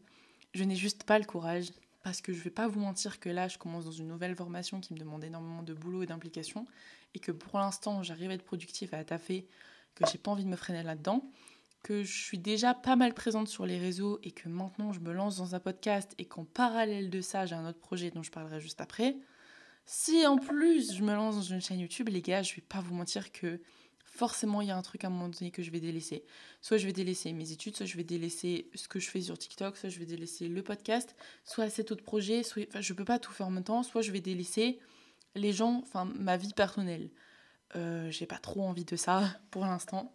Je 0.55 0.65
n'ai 0.65 0.77
juste 0.77 1.05
pas 1.05 1.19
le 1.19 1.25
courage 1.25 1.71
parce 2.03 2.21
que 2.21 2.33
je 2.33 2.41
vais 2.41 2.51
pas 2.51 2.69
vous 2.69 2.81
mentir 2.81 3.21
que 3.21 3.29
là, 3.29 3.49
je 3.49 3.59
commence 3.59 3.85
dans 3.85 3.93
une 3.93 4.09
nouvelle 4.09 4.35
formation 4.35 4.81
qui 4.81 4.95
me 4.95 4.99
demande 4.99 5.25
énormément 5.25 5.63
de 5.63 5.75
boulot 5.75 6.03
et 6.03 6.07
d'implication 6.07 6.67
et 7.15 7.19
que 7.19 7.33
pour 7.33 7.59
l'instant, 7.59 8.03
j'arrive 8.03 8.31
à 8.31 8.35
être 8.35 8.45
productif, 8.45 8.95
à 8.95 9.05
taffer, 9.05 9.47
que 9.95 10.05
j'ai 10.11 10.19
pas 10.19 10.31
envie 10.31 10.45
de 10.45 10.49
me 10.49 10.57
freiner 10.57 10.83
là-dedans 10.83 11.31
que 11.83 12.03
je 12.03 12.25
suis 12.25 12.39
déjà 12.39 12.75
pas 12.75 12.97
mal 12.97 13.15
présente 13.15 13.49
sur 13.49 13.67
les 13.67 13.79
réseaux 13.79 14.19
et 14.23 14.31
que 14.31 14.49
maintenant 14.49 14.93
je 14.93 15.01
me 15.01 15.13
lance 15.13 15.37
dans 15.37 15.55
un 15.55 15.61
podcast 15.61 16.15
et 16.19 16.25
qu'en 16.25 16.45
parallèle 16.45 17.11
de 17.11 17.21
ça, 17.21 17.47
j'ai 17.47 17.55
un 17.55 17.67
autre 17.69 17.79
projet 17.79 18.11
dont 18.11 18.23
je 18.23 18.31
parlerai 18.31 18.61
juste 18.61 18.81
après. 18.81 19.17
Si 19.87 20.27
en 20.27 20.37
plus 20.37 20.95
je 20.95 21.03
me 21.03 21.15
lance 21.15 21.37
dans 21.37 21.43
une 21.43 21.61
chaîne 21.61 21.81
YouTube, 21.81 22.09
les 22.09 22.21
gars, 22.21 22.43
je 22.43 22.55
vais 22.55 22.63
pas 22.63 22.81
vous 22.81 22.95
mentir 22.95 23.33
que 23.33 23.61
forcément 24.19 24.61
il 24.61 24.69
y 24.69 24.71
a 24.73 24.77
un 24.77 24.83
truc 24.83 25.05
à 25.05 25.07
un 25.07 25.11
moment 25.11 25.29
donné 25.29 25.53
que 25.53 25.63
je 25.63 25.71
vais 25.71 25.79
délaisser. 25.79 26.25
Soit 26.61 26.77
je 26.77 26.87
vais 26.87 26.93
délaisser 26.93 27.33
mes 27.33 27.53
études, 27.53 27.77
soit 27.77 27.87
je 27.87 27.97
vais 27.97 28.05
délaisser 28.05 28.69
ce 28.75 28.89
que 28.89 28.99
je 28.99 29.09
fais 29.09 29.21
sur 29.21 29.39
TikTok, 29.39 29.77
soit 29.77 29.89
je 29.89 29.99
vais 30.01 30.07
délaisser 30.07 30.49
le 30.49 30.63
podcast, 30.63 31.15
soit 31.45 31.71
cet 31.71 31.93
autre 31.93 32.03
projet, 32.03 32.43
soit 32.43 32.67
enfin, 32.69 32.81
je 32.81 32.93
peux 32.93 33.05
pas 33.05 33.21
tout 33.21 33.33
faire 33.33 33.47
en 33.47 33.51
même 33.51 33.65
temps, 33.65 33.85
soit 33.85 34.03
je 34.03 34.11
vais 34.11 34.21
délaisser 34.21 34.81
les 35.37 35.53
gens, 35.53 35.81
enfin 35.85 36.05
ma 36.17 36.37
vie 36.37 36.53
personnelle. 36.53 37.11
Euh, 37.77 38.11
j'ai 38.11 38.27
pas 38.27 38.39
trop 38.39 38.63
envie 38.63 38.85
de 38.85 38.97
ça 38.97 39.23
pour 39.53 39.65
l'instant. 39.65 40.13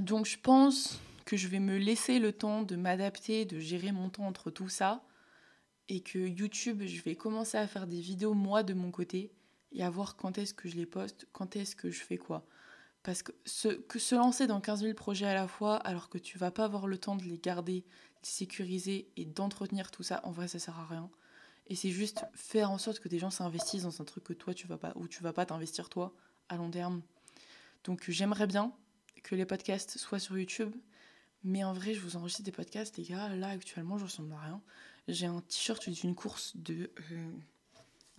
Donc 0.00 0.24
je 0.24 0.38
pense 0.38 0.98
que 1.26 1.36
je 1.36 1.48
vais 1.48 1.60
me 1.60 1.76
laisser 1.76 2.18
le 2.18 2.32
temps 2.32 2.62
de 2.62 2.74
m'adapter, 2.76 3.44
de 3.44 3.58
gérer 3.60 3.92
mon 3.92 4.08
temps 4.08 4.26
entre 4.26 4.50
tout 4.50 4.70
ça. 4.70 5.04
Et 5.90 6.00
que 6.00 6.18
YouTube, 6.18 6.84
je 6.86 7.02
vais 7.02 7.16
commencer 7.16 7.58
à 7.58 7.66
faire 7.66 7.86
des 7.86 8.00
vidéos 8.00 8.32
moi 8.32 8.62
de 8.62 8.72
mon 8.72 8.90
côté 8.90 9.30
et 9.74 9.82
à 9.82 9.90
voir 9.90 10.16
quand 10.16 10.38
est-ce 10.38 10.54
que 10.54 10.68
je 10.68 10.76
les 10.76 10.86
poste, 10.86 11.26
quand 11.32 11.56
est-ce 11.56 11.76
que 11.76 11.90
je 11.90 12.02
fais 12.02 12.18
quoi. 12.18 12.44
Parce 13.02 13.22
que 13.22 13.32
se, 13.44 13.68
que 13.68 13.98
se 13.98 14.14
lancer 14.14 14.46
dans 14.46 14.60
15 14.60 14.82
000 14.82 14.94
projets 14.94 15.26
à 15.26 15.34
la 15.34 15.48
fois 15.48 15.76
alors 15.76 16.08
que 16.08 16.18
tu 16.18 16.38
vas 16.38 16.50
pas 16.50 16.64
avoir 16.64 16.86
le 16.86 16.98
temps 16.98 17.16
de 17.16 17.24
les 17.24 17.38
garder, 17.38 17.80
de 17.80 17.86
les 18.24 18.28
sécuriser 18.28 19.08
et 19.16 19.24
d'entretenir 19.24 19.90
tout 19.90 20.02
ça, 20.02 20.20
en 20.24 20.30
vrai 20.30 20.48
ça 20.48 20.58
sert 20.58 20.78
à 20.78 20.86
rien. 20.86 21.10
Et 21.66 21.74
c'est 21.74 21.90
juste 21.90 22.24
faire 22.34 22.70
en 22.70 22.78
sorte 22.78 23.00
que 23.00 23.08
des 23.08 23.18
gens 23.18 23.30
s'investissent 23.30 23.84
dans 23.84 24.00
un 24.00 24.04
truc 24.04 24.24
que 24.24 24.32
toi 24.32 24.54
tu 24.54 24.66
vas 24.66 24.78
pas, 24.78 24.92
ou 24.96 25.08
tu 25.08 25.22
vas 25.22 25.32
pas 25.32 25.46
t'investir 25.46 25.88
toi 25.88 26.14
à 26.48 26.56
long 26.56 26.70
terme. 26.70 27.02
Donc 27.84 28.04
j'aimerais 28.08 28.46
bien 28.46 28.72
que 29.22 29.34
les 29.34 29.46
podcasts 29.46 29.98
soient 29.98 30.18
sur 30.18 30.38
YouTube, 30.38 30.74
mais 31.42 31.64
en 31.64 31.72
vrai 31.72 31.94
je 31.94 32.00
vous 32.00 32.16
enregistre 32.16 32.42
des 32.42 32.52
podcasts 32.52 32.96
les 32.98 33.04
gars, 33.04 33.34
là 33.34 33.48
actuellement 33.48 33.98
je 33.98 34.04
ressemble 34.04 34.32
à 34.32 34.40
rien. 34.40 34.62
J'ai 35.08 35.26
un 35.26 35.40
t-shirt 35.40 35.88
d'une 35.88 36.14
course 36.14 36.56
de 36.56 36.90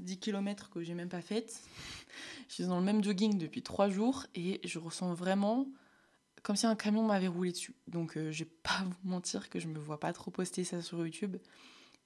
10 0.03 0.13
euh, 0.13 0.17
km 0.17 0.69
que 0.69 0.83
j'ai 0.83 0.93
même 0.93 1.09
pas 1.09 1.21
faite. 1.21 1.61
je 2.49 2.53
suis 2.53 2.65
dans 2.65 2.79
le 2.79 2.85
même 2.85 3.03
jogging 3.03 3.37
depuis 3.37 3.63
3 3.63 3.89
jours 3.89 4.27
et 4.35 4.61
je 4.63 4.79
ressens 4.79 5.13
vraiment 5.13 5.67
comme 6.43 6.57
si 6.57 6.67
un 6.67 6.75
camion 6.75 7.03
m'avait 7.03 7.27
roulé 7.27 7.51
dessus. 7.53 7.73
Donc 7.87 8.17
euh, 8.17 8.31
je 8.31 8.43
vais 8.43 8.49
pas 8.61 8.83
vous 8.85 9.09
mentir 9.09 9.49
que 9.49 9.59
je 9.59 9.67
me 9.67 9.79
vois 9.79 9.99
pas 9.99 10.13
trop 10.13 10.29
poster 10.29 10.63
ça 10.63 10.81
sur 10.81 10.99
YouTube. 10.99 11.37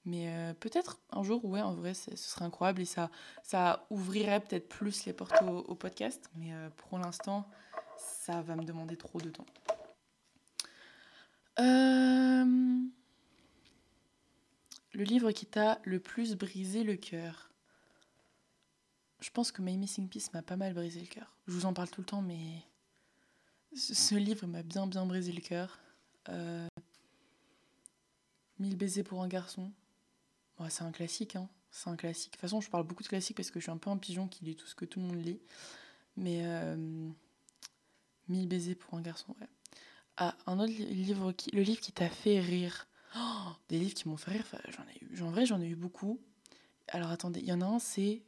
Mais 0.06 0.30
euh, 0.30 0.54
peut-être 0.54 1.01
un 1.12 1.22
jour, 1.22 1.44
ouais, 1.44 1.62
en 1.62 1.74
vrai, 1.74 1.94
ce 1.94 2.16
serait 2.16 2.46
incroyable 2.46 2.82
et 2.82 2.86
ça, 2.86 3.12
ça 3.44 3.86
ouvrirait 3.89 4.39
peut-être 4.39 4.70
plus 4.70 5.06
les 5.06 5.12
portes 5.12 5.42
au, 5.42 5.75
podcast. 5.75 6.30
Mais 6.36 6.54
euh, 6.54 6.70
pour 6.77 6.98
l'instant, 6.98 7.46
ça 7.98 8.42
va 8.42 8.56
me 8.56 8.63
demander 8.63 8.96
trop 8.96 9.20
de 9.20 9.30
temps. 9.30 9.46
Le 14.94 15.04
livre 15.04 15.32
qui 15.32 15.46
t'a 15.46 15.80
le 15.84 16.00
plus 16.00 16.36
brisé 16.36 16.84
le 16.84 16.96
cœur. 16.96 17.47
Je 19.20 19.30
pense 19.32 19.52
que 19.52 19.62
My 19.62 19.78
Missing 19.78 20.10
Piece 20.10 20.34
m'a 20.34 20.42
pas 20.42 20.58
mal 20.58 20.74
brisé 20.74 21.00
le 21.00 21.08
cœur. 21.08 21.36
Je 21.48 21.54
vous 21.54 21.66
en 21.66 21.74
parle 21.74 21.90
tout 21.90 22.02
le 22.02 22.06
temps, 22.06 22.22
mais 22.22 22.64
ce 23.76 24.16
livre 24.16 24.46
m'a 24.48 24.64
bien 24.64 24.88
bien 24.88 25.06
brisé 25.06 25.32
le 25.32 25.42
cœur. 25.42 25.80
Mille 28.60 28.78
baisers 28.78 29.04
pour 29.04 29.24
un 29.24 29.28
garçon 29.28 29.72
c'est 30.70 30.84
un 30.84 30.92
classique, 30.92 31.36
hein. 31.36 31.50
C'est 31.70 31.90
un 31.90 31.96
classique. 31.96 32.32
De 32.32 32.38
toute 32.38 32.42
façon, 32.42 32.62
je 32.62 32.70
parle 32.70 32.86
beaucoup 32.86 33.04
de 33.04 33.08
classiques 33.08 33.38
parce 33.38 33.52
que 33.52 33.60
je 33.60 33.66
suis 33.66 33.72
un 33.72 33.78
peu 33.78 33.90
un 33.90 33.98
pigeon 33.98 34.28
qui 34.28 34.46
lit 34.46 34.56
tout 34.56 34.66
ce 34.66 34.74
que 34.74 34.86
tout 34.86 35.00
le 35.00 35.06
monde 35.06 35.24
lit. 35.24 35.40
Mais 36.16 36.42
euh, 36.46 37.10
Mille 38.28 38.48
baisers 38.48 38.76
pour 38.76 38.96
un 38.96 39.02
garçon, 39.02 39.36
ouais. 39.40 39.48
Ah, 40.18 40.36
un 40.48 40.60
autre 40.60 40.74
livre 40.74 41.32
qui. 41.32 41.52
Le 41.52 41.62
livre 41.62 41.80
qui 41.80 41.92
t'a 41.92 42.10
fait 42.10 42.40
rire. 42.40 42.88
Oh, 43.16 43.52
des 43.70 43.78
livres 43.78 43.94
qui 43.94 44.08
m'ont 44.08 44.18
fait 44.18 44.32
rire, 44.32 44.46
j'en 44.70 44.84
ai 44.84 45.04
eu. 45.04 45.22
En 45.22 45.30
vrai, 45.30 45.46
j'en 45.46 45.62
ai 45.62 45.68
eu 45.68 45.76
beaucoup. 45.76 46.20
Alors 46.88 47.12
attendez, 47.12 47.40
il 47.42 47.46
y 47.46 47.54
en 47.54 47.62
a 47.62 47.66
un, 47.66 47.80
c'est. 47.80 48.24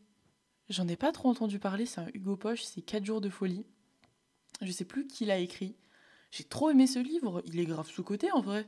J'en 0.69 0.88
ai 0.88 0.95
pas 0.95 1.11
trop 1.11 1.29
entendu 1.29 1.57
parler, 1.57 1.88
c'est 1.88 2.01
un 2.01 2.07
Hugo 2.13 2.35
Poche, 2.35 2.63
c'est 2.63 2.81
4 2.81 3.03
jours 3.03 3.21
de 3.21 3.29
folie. 3.29 3.65
Je 4.61 4.71
sais 4.71 4.85
plus 4.85 5.07
qui 5.07 5.25
l'a 5.25 5.39
écrit. 5.39 5.75
J'ai 6.31 6.43
trop 6.43 6.69
aimé 6.69 6.85
ce 6.85 6.99
livre, 6.99 7.41
il 7.47 7.59
est 7.59 7.65
grave 7.65 7.89
sous-côté 7.89 8.31
en 8.31 8.41
vrai. 8.41 8.67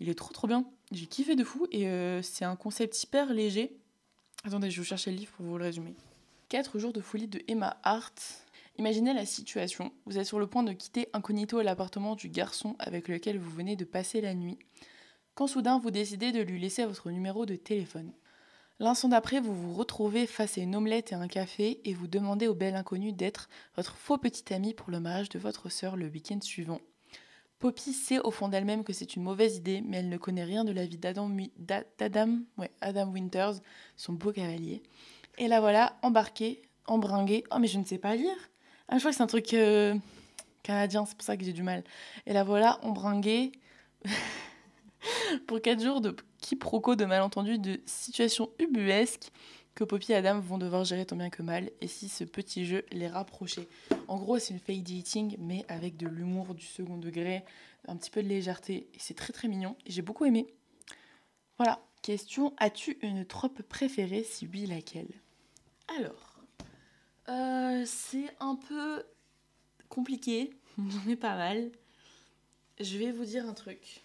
Il 0.00 0.08
est 0.08 0.14
trop 0.14 0.32
trop 0.32 0.48
bien. 0.48 0.64
J'ai 0.92 1.06
kiffé 1.06 1.36
de 1.36 1.44
fou 1.44 1.66
et 1.70 1.88
euh, 1.88 2.22
c'est 2.22 2.46
un 2.46 2.56
concept 2.56 3.02
hyper 3.02 3.32
léger. 3.32 3.76
Attendez, 4.44 4.70
je 4.70 4.80
vais 4.80 4.86
chercher 4.86 5.10
le 5.10 5.18
livre 5.18 5.32
pour 5.32 5.44
vous 5.44 5.58
le 5.58 5.64
résumer. 5.64 5.94
4 6.48 6.78
jours 6.78 6.92
de 6.94 7.02
folie 7.02 7.28
de 7.28 7.42
Emma 7.48 7.76
Hart. 7.82 8.46
Imaginez 8.78 9.12
la 9.12 9.26
situation. 9.26 9.92
Vous 10.06 10.18
êtes 10.18 10.26
sur 10.26 10.38
le 10.38 10.46
point 10.46 10.62
de 10.62 10.72
quitter 10.72 11.08
incognito 11.12 11.60
l'appartement 11.60 12.16
du 12.16 12.30
garçon 12.30 12.76
avec 12.78 13.08
lequel 13.08 13.38
vous 13.38 13.50
venez 13.50 13.76
de 13.76 13.84
passer 13.84 14.22
la 14.22 14.34
nuit. 14.34 14.58
Quand 15.34 15.46
soudain 15.46 15.78
vous 15.78 15.90
décidez 15.90 16.32
de 16.32 16.40
lui 16.40 16.58
laisser 16.58 16.86
votre 16.86 17.10
numéro 17.10 17.44
de 17.44 17.56
téléphone. 17.56 18.12
L'instant 18.82 19.10
d'après, 19.10 19.38
vous 19.38 19.54
vous 19.54 19.74
retrouvez 19.74 20.26
face 20.26 20.58
à 20.58 20.60
une 20.60 20.74
omelette 20.74 21.12
et 21.12 21.14
un 21.14 21.28
café 21.28 21.80
et 21.84 21.94
vous 21.94 22.08
demandez 22.08 22.48
au 22.48 22.54
bel 22.56 22.74
inconnu 22.74 23.12
d'être 23.12 23.48
votre 23.76 23.94
faux 23.94 24.18
petit 24.18 24.52
ami 24.52 24.74
pour 24.74 24.90
le 24.90 24.98
mariage 24.98 25.28
de 25.28 25.38
votre 25.38 25.68
sœur 25.68 25.94
le 25.94 26.08
week-end 26.08 26.40
suivant. 26.40 26.80
Poppy 27.60 27.92
sait 27.92 28.18
au 28.18 28.32
fond 28.32 28.48
d'elle-même 28.48 28.82
que 28.82 28.92
c'est 28.92 29.14
une 29.14 29.22
mauvaise 29.22 29.58
idée, 29.58 29.84
mais 29.86 29.98
elle 29.98 30.08
ne 30.08 30.16
connaît 30.16 30.42
rien 30.42 30.64
de 30.64 30.72
la 30.72 30.84
vie 30.84 30.98
d'Adam, 30.98 31.30
ouais, 32.58 32.72
Adam 32.80 33.06
Winters, 33.12 33.60
son 33.94 34.14
beau 34.14 34.32
cavalier. 34.32 34.82
Et 35.38 35.46
la 35.46 35.60
voilà, 35.60 35.96
embarquée, 36.02 36.60
embringuée. 36.86 37.44
Oh, 37.52 37.58
mais 37.60 37.68
je 37.68 37.78
ne 37.78 37.84
sais 37.84 37.98
pas 37.98 38.16
lire. 38.16 38.34
Ah, 38.88 38.96
je 38.96 38.98
crois 38.98 39.12
que 39.12 39.16
c'est 39.16 39.22
un 39.22 39.28
truc 39.28 39.54
euh, 39.54 39.94
canadien, 40.64 41.06
c'est 41.06 41.16
pour 41.16 41.24
ça 41.24 41.36
que 41.36 41.44
j'ai 41.44 41.52
du 41.52 41.62
mal. 41.62 41.84
Et 42.26 42.32
la 42.32 42.42
voilà, 42.42 42.80
embringuée, 42.82 43.52
pour 45.46 45.60
quatre 45.60 45.80
jours 45.80 46.00
de 46.00 46.16
quiproquo, 46.42 46.96
de 46.96 47.06
malentendus, 47.06 47.58
de 47.58 47.80
situations 47.86 48.50
ubuesques 48.58 49.30
que 49.74 49.84
Poppy 49.84 50.12
et 50.12 50.16
Adam 50.16 50.40
vont 50.40 50.58
devoir 50.58 50.84
gérer 50.84 51.06
tant 51.06 51.16
bien 51.16 51.30
que 51.30 51.42
mal, 51.42 51.70
et 51.80 51.86
si 51.86 52.08
ce 52.08 52.24
petit 52.24 52.66
jeu 52.66 52.84
les 52.92 53.08
rapprochait. 53.08 53.68
En 54.06 54.18
gros, 54.18 54.38
c'est 54.38 54.52
une 54.52 54.60
fake 54.60 54.82
dating, 54.82 55.36
mais 55.38 55.64
avec 55.68 55.96
de 55.96 56.06
l'humour 56.06 56.54
du 56.54 56.66
second 56.66 56.98
degré, 56.98 57.42
un 57.88 57.96
petit 57.96 58.10
peu 58.10 58.22
de 58.22 58.28
légèreté, 58.28 58.88
et 58.92 58.98
c'est 58.98 59.14
très 59.14 59.32
très 59.32 59.48
mignon, 59.48 59.76
et 59.86 59.90
j'ai 59.90 60.02
beaucoup 60.02 60.26
aimé. 60.26 60.46
Voilà, 61.56 61.80
question, 62.02 62.52
as-tu 62.58 62.98
une 63.00 63.24
trope 63.24 63.62
préférée? 63.62 64.24
Si 64.24 64.46
oui, 64.52 64.66
laquelle? 64.66 65.08
Alors, 65.96 66.38
euh, 67.28 67.84
c'est 67.86 68.34
un 68.40 68.56
peu 68.56 69.04
compliqué, 69.88 70.50
j'en 70.78 71.08
ai 71.08 71.16
pas 71.16 71.36
mal. 71.36 71.70
Je 72.78 72.98
vais 72.98 73.12
vous 73.12 73.24
dire 73.24 73.48
un 73.48 73.54
truc, 73.54 74.02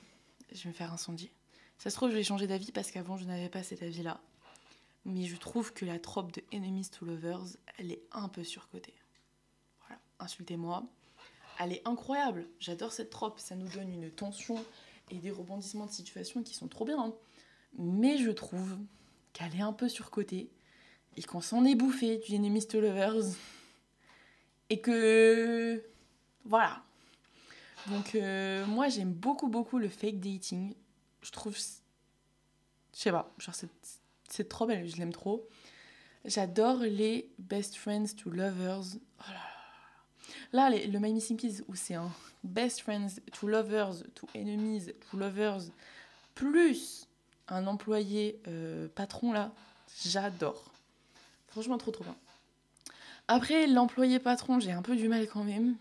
je 0.53 0.63
vais 0.63 0.69
me 0.69 0.73
faire 0.73 0.93
incendier. 0.93 1.31
Ça 1.77 1.89
se 1.89 1.95
trouve, 1.95 2.09
je 2.09 2.15
vais 2.15 2.23
changer 2.23 2.47
d'avis 2.47 2.71
parce 2.71 2.91
qu'avant, 2.91 3.17
je 3.17 3.25
n'avais 3.25 3.49
pas 3.49 3.63
cet 3.63 3.83
avis-là 3.83 4.19
mais 5.07 5.23
je 5.23 5.37
trouve 5.37 5.73
que 5.73 5.85
la 5.85 5.99
trope 5.99 6.33
de 6.33 6.43
Enemies 6.53 6.89
to 6.89 7.05
Lovers, 7.05 7.55
elle 7.77 7.91
est 7.93 8.03
un 8.11 8.27
peu 8.27 8.43
surcotée. 8.43 8.93
Voilà, 9.87 9.99
insultez-moi. 10.19 10.83
Elle 11.59 11.71
est 11.71 11.81
incroyable, 11.87 12.45
j'adore 12.59 12.91
cette 12.91 13.09
trope, 13.09 13.39
ça 13.39 13.55
nous 13.55 13.69
donne 13.69 13.89
une 13.91 14.11
tension 14.11 14.63
et 15.09 15.15
des 15.15 15.31
rebondissements 15.31 15.85
de 15.85 15.91
situation 15.91 16.43
qui 16.43 16.53
sont 16.53 16.67
trop 16.67 16.85
bien. 16.85 17.01
Hein. 17.01 17.13
Mais 17.79 18.17
je 18.17 18.29
trouve 18.29 18.77
qu'elle 19.31 19.55
est 19.55 19.61
un 19.61 19.73
peu 19.73 19.87
surcotée 19.87 20.49
et 21.15 21.23
qu'on 21.23 21.41
s'en 21.41 21.63
est 21.63 21.75
bouffé 21.75 22.17
du 22.17 22.35
Enemies 22.35 22.67
to 22.67 22.81
Lovers 22.81 23.33
et 24.69 24.81
que 24.81 25.81
voilà. 26.43 26.83
Donc 27.87 28.13
euh, 28.15 28.65
moi 28.65 28.89
j'aime 28.89 29.13
beaucoup 29.13 29.47
beaucoup 29.47 29.77
le 29.79 29.87
fake 29.87 30.19
dating. 30.19 30.73
Je 31.27 31.31
trouve 31.33 31.57
je 31.57 31.61
sais 32.93 33.11
pas, 33.11 33.29
genre 33.37 33.53
c'est 34.29 34.47
trop 34.47 34.65
belle, 34.65 34.87
je 34.87 34.95
l'aime 34.95 35.11
trop. 35.11 35.45
J'adore 36.23 36.79
les 36.79 37.29
Best 37.37 37.75
Friends 37.75 38.15
to 38.15 38.29
Lovers. 38.29 38.95
Oh 39.19 39.31
là, 40.53 40.69
là, 40.69 40.77
le 40.87 40.99
My 40.99 41.11
Missing 41.11 41.35
Piece, 41.35 41.63
où 41.67 41.75
c'est 41.75 41.95
un 41.95 42.09
Best 42.45 42.79
Friends 42.79 43.19
to 43.33 43.49
Lovers, 43.49 44.03
to 44.15 44.25
Enemies, 44.35 44.93
to 45.11 45.17
Lovers, 45.17 45.63
plus 46.33 47.09
un 47.49 47.67
employé 47.67 48.39
euh, 48.47 48.87
patron, 48.95 49.33
là, 49.33 49.51
j'adore. 50.05 50.71
Franchement, 51.49 51.77
trop 51.77 51.91
trop 51.91 52.05
bien. 52.05 52.15
Après, 53.27 53.67
l'employé 53.67 54.19
patron, 54.19 54.61
j'ai 54.61 54.71
un 54.71 54.81
peu 54.81 54.95
du 54.95 55.09
mal 55.09 55.27
quand 55.27 55.43
même. 55.43 55.75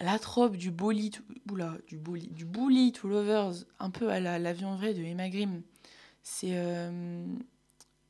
La 0.00 0.18
trope 0.18 0.56
du 0.56 0.70
bully, 0.70 1.10
to, 1.10 1.22
du 1.88 1.98
bully, 1.98 2.28
du 2.28 2.44
bully 2.44 2.92
to 2.92 3.08
lovers, 3.08 3.64
un 3.80 3.90
peu 3.90 4.10
à 4.10 4.20
l'avion 4.20 4.76
vrai 4.76 4.94
de 4.94 5.02
Emma 5.02 5.28
Grimm. 5.28 5.62
Euh, 6.44 7.26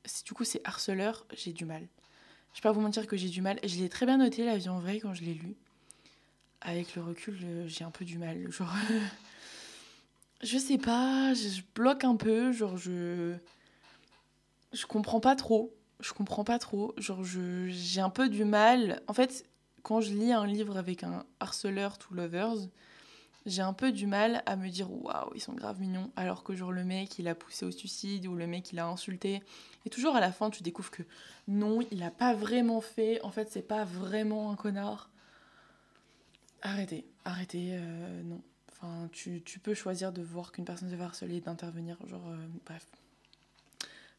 c'est. 0.05 0.27
du 0.27 0.33
coup, 0.35 0.44
c'est 0.44 0.61
harceleur, 0.64 1.27
j'ai 1.33 1.53
du 1.53 1.64
mal. 1.64 1.87
Je 2.53 2.59
vais 2.59 2.62
pas 2.62 2.72
vous 2.72 2.81
mentir 2.81 3.07
que 3.07 3.16
j'ai 3.16 3.29
du 3.29 3.40
mal. 3.40 3.59
Je 3.64 3.77
l'ai 3.77 3.88
très 3.88 4.07
bien 4.07 4.18
noté, 4.18 4.44
la 4.44 4.57
vie 4.57 4.68
en 4.68 4.81
vrai, 4.81 5.01
quand 5.01 5.14
je 5.14 5.22
l'ai 5.22 5.35
lu. 5.35 5.55
Avec 6.61 6.94
le 6.96 7.03
recul, 7.03 7.37
j'ai 7.66 7.85
un 7.85 7.90
peu 7.90 8.05
du 8.05 8.18
mal. 8.18 8.51
Genre. 8.51 8.74
je 10.42 10.59
sais 10.59 10.79
pas, 10.79 11.35
je 11.35 11.62
bloque 11.74 12.05
un 12.05 12.16
peu. 12.16 12.53
Genre, 12.53 12.77
je. 12.77 13.35
Je 14.72 14.87
comprends 14.87 15.20
pas 15.20 15.37
trop. 15.37 15.74
Je 16.01 16.12
comprends 16.12 16.44
pas 16.44 16.59
trop. 16.59 16.94
Genre, 16.98 17.22
j'ai 17.24 18.01
un 18.01 18.11
peu 18.11 18.29
du 18.29 18.44
mal. 18.44 19.03
En 19.07 19.14
fait, 19.14 19.47
quand 19.82 20.00
je 20.00 20.12
lis 20.12 20.32
un 20.32 20.46
livre 20.46 20.76
avec 20.76 21.04
un 21.04 21.24
harceleur 21.40 21.98
to 21.98 22.14
lovers, 22.14 22.68
j'ai 23.46 23.62
un 23.62 23.72
peu 23.72 23.92
du 23.92 24.06
mal 24.06 24.42
à 24.46 24.56
me 24.56 24.68
dire 24.68 24.90
waouh, 24.90 25.32
ils 25.34 25.40
sont 25.40 25.54
grave 25.54 25.80
mignons, 25.80 26.10
alors 26.16 26.44
que 26.44 26.54
genre 26.54 26.72
le 26.72 26.84
mec 26.84 27.18
il 27.18 27.28
a 27.28 27.34
poussé 27.34 27.64
au 27.64 27.70
suicide 27.70 28.26
ou 28.26 28.34
le 28.34 28.46
mec 28.46 28.72
il 28.72 28.78
a 28.78 28.86
insulté. 28.86 29.42
Et 29.86 29.90
toujours 29.90 30.16
à 30.16 30.20
la 30.20 30.32
fin, 30.32 30.50
tu 30.50 30.62
découvres 30.62 30.90
que 30.90 31.02
non, 31.46 31.80
il 31.90 32.02
a 32.02 32.10
pas 32.10 32.34
vraiment 32.34 32.80
fait, 32.80 33.22
en 33.22 33.30
fait, 33.30 33.50
c'est 33.50 33.66
pas 33.66 33.84
vraiment 33.84 34.50
un 34.50 34.56
connard. 34.56 35.10
Arrêtez, 36.62 37.06
arrêtez, 37.24 37.70
euh, 37.72 38.22
non. 38.22 38.42
Enfin, 38.70 39.08
tu, 39.12 39.40
peux 39.62 39.74
choisir 39.74 40.12
de 40.12 40.22
voir 40.22 40.52
qu'une 40.52 40.64
personne 40.64 40.90
se 40.90 40.94
fait 40.94 41.02
harceler 41.02 41.40
d'intervenir, 41.40 41.96
genre, 42.06 42.28
euh, 42.28 42.36
bref. 42.66 42.86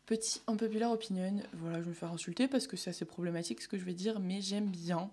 Petit 0.05 0.41
unpopular 0.47 0.91
opinion, 0.91 1.39
voilà, 1.53 1.77
je 1.77 1.83
vais 1.83 1.89
me 1.89 1.93
faire 1.95 2.11
insulter 2.11 2.47
parce 2.47 2.65
que 2.65 2.75
c'est 2.75 2.89
assez 2.89 3.05
problématique 3.05 3.61
ce 3.61 3.67
que 3.67 3.77
je 3.77 3.85
vais 3.85 3.93
dire, 3.93 4.19
mais 4.19 4.41
j'aime 4.41 4.69
bien 4.69 5.11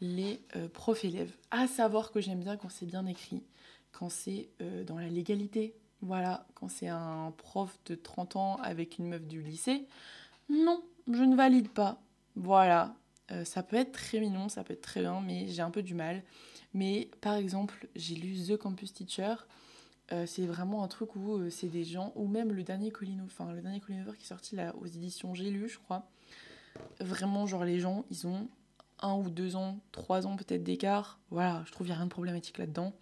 les 0.00 0.40
euh, 0.56 0.68
profs 0.68 1.04
élèves. 1.04 1.32
À 1.50 1.66
savoir 1.66 2.12
que 2.12 2.20
j'aime 2.20 2.40
bien 2.40 2.56
quand 2.56 2.70
c'est 2.70 2.86
bien 2.86 3.06
écrit, 3.06 3.42
quand 3.92 4.08
c'est 4.08 4.48
euh, 4.60 4.84
dans 4.84 4.98
la 4.98 5.08
légalité. 5.08 5.74
Voilà, 6.00 6.46
quand 6.54 6.68
c'est 6.68 6.88
un 6.88 7.32
prof 7.36 7.76
de 7.86 7.96
30 7.96 8.36
ans 8.36 8.56
avec 8.62 8.98
une 8.98 9.08
meuf 9.08 9.26
du 9.26 9.42
lycée. 9.42 9.86
Non, 10.48 10.82
je 11.08 11.22
ne 11.24 11.34
valide 11.34 11.68
pas. 11.68 12.00
Voilà, 12.36 12.94
euh, 13.32 13.44
ça 13.44 13.64
peut 13.64 13.76
être 13.76 13.92
très 13.92 14.20
mignon, 14.20 14.48
ça 14.48 14.62
peut 14.62 14.74
être 14.74 14.82
très 14.82 15.00
bien, 15.00 15.20
mais 15.20 15.48
j'ai 15.48 15.62
un 15.62 15.70
peu 15.70 15.82
du 15.82 15.94
mal. 15.94 16.22
Mais 16.72 17.10
par 17.20 17.34
exemple, 17.34 17.88
j'ai 17.96 18.14
lu 18.14 18.36
The 18.46 18.56
Campus 18.56 18.92
Teacher. 18.92 19.34
c'est 20.26 20.46
vraiment 20.46 20.84
un 20.84 20.88
truc 20.88 21.16
où 21.16 21.50
c'est 21.50 21.68
des 21.68 21.82
gens, 21.82 22.12
ou 22.14 22.28
même 22.28 22.52
le 22.52 22.62
dernier 22.62 22.90
Colin, 22.90 23.24
enfin 23.24 23.52
le 23.52 23.60
dernier 23.60 23.80
Colin 23.80 24.04
qui 24.16 24.22
est 24.22 24.28
sorti 24.28 24.54
là 24.54 24.74
aux 24.76 24.86
éditions 24.86 25.34
J'ai 25.34 25.50
lu, 25.50 25.68
je 25.68 25.78
crois. 25.78 26.08
Vraiment, 27.00 27.46
genre 27.46 27.64
les 27.64 27.80
gens, 27.80 28.04
ils 28.10 28.26
ont 28.26 28.48
un 29.00 29.14
ou 29.14 29.30
deux 29.30 29.56
ans, 29.56 29.78
trois 29.92 30.26
ans 30.26 30.36
peut-être 30.36 30.62
d'écart. 30.62 31.18
Voilà, 31.30 31.62
je 31.66 31.72
trouve 31.72 31.86
qu'il 31.86 31.92
n'y 31.92 31.96
a 31.96 31.98
rien 31.98 32.06
de 32.06 32.10
problématique 32.10 32.58
là-dedans. 32.58 32.92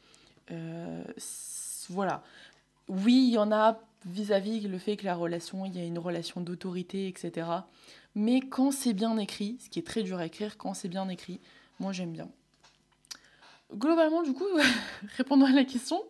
Euh, 0.50 1.04
voilà. 1.88 2.22
Oui, 2.88 3.26
il 3.28 3.34
y 3.34 3.38
en 3.38 3.50
a 3.52 3.80
vis-à-vis 4.04 4.60
le 4.60 4.78
fait 4.78 4.96
que 4.96 5.04
la 5.04 5.16
relation, 5.16 5.64
il 5.64 5.76
y 5.76 5.80
a 5.80 5.84
une 5.84 5.98
relation 5.98 6.40
d'autorité, 6.40 7.08
etc. 7.08 7.48
Mais 8.14 8.40
quand 8.40 8.70
c'est 8.70 8.94
bien 8.94 9.16
écrit, 9.18 9.58
ce 9.60 9.68
qui 9.68 9.78
est 9.78 9.86
très 9.86 10.02
dur 10.02 10.18
à 10.18 10.26
écrire, 10.26 10.56
quand 10.56 10.74
c'est 10.74 10.88
bien 10.88 11.08
écrit, 11.08 11.40
moi 11.80 11.92
j'aime 11.92 12.12
bien. 12.12 12.28
Globalement, 13.74 14.22
du 14.22 14.32
coup, 14.32 14.46
répondant 15.16 15.46
à 15.46 15.52
la 15.52 15.64
question, 15.64 16.02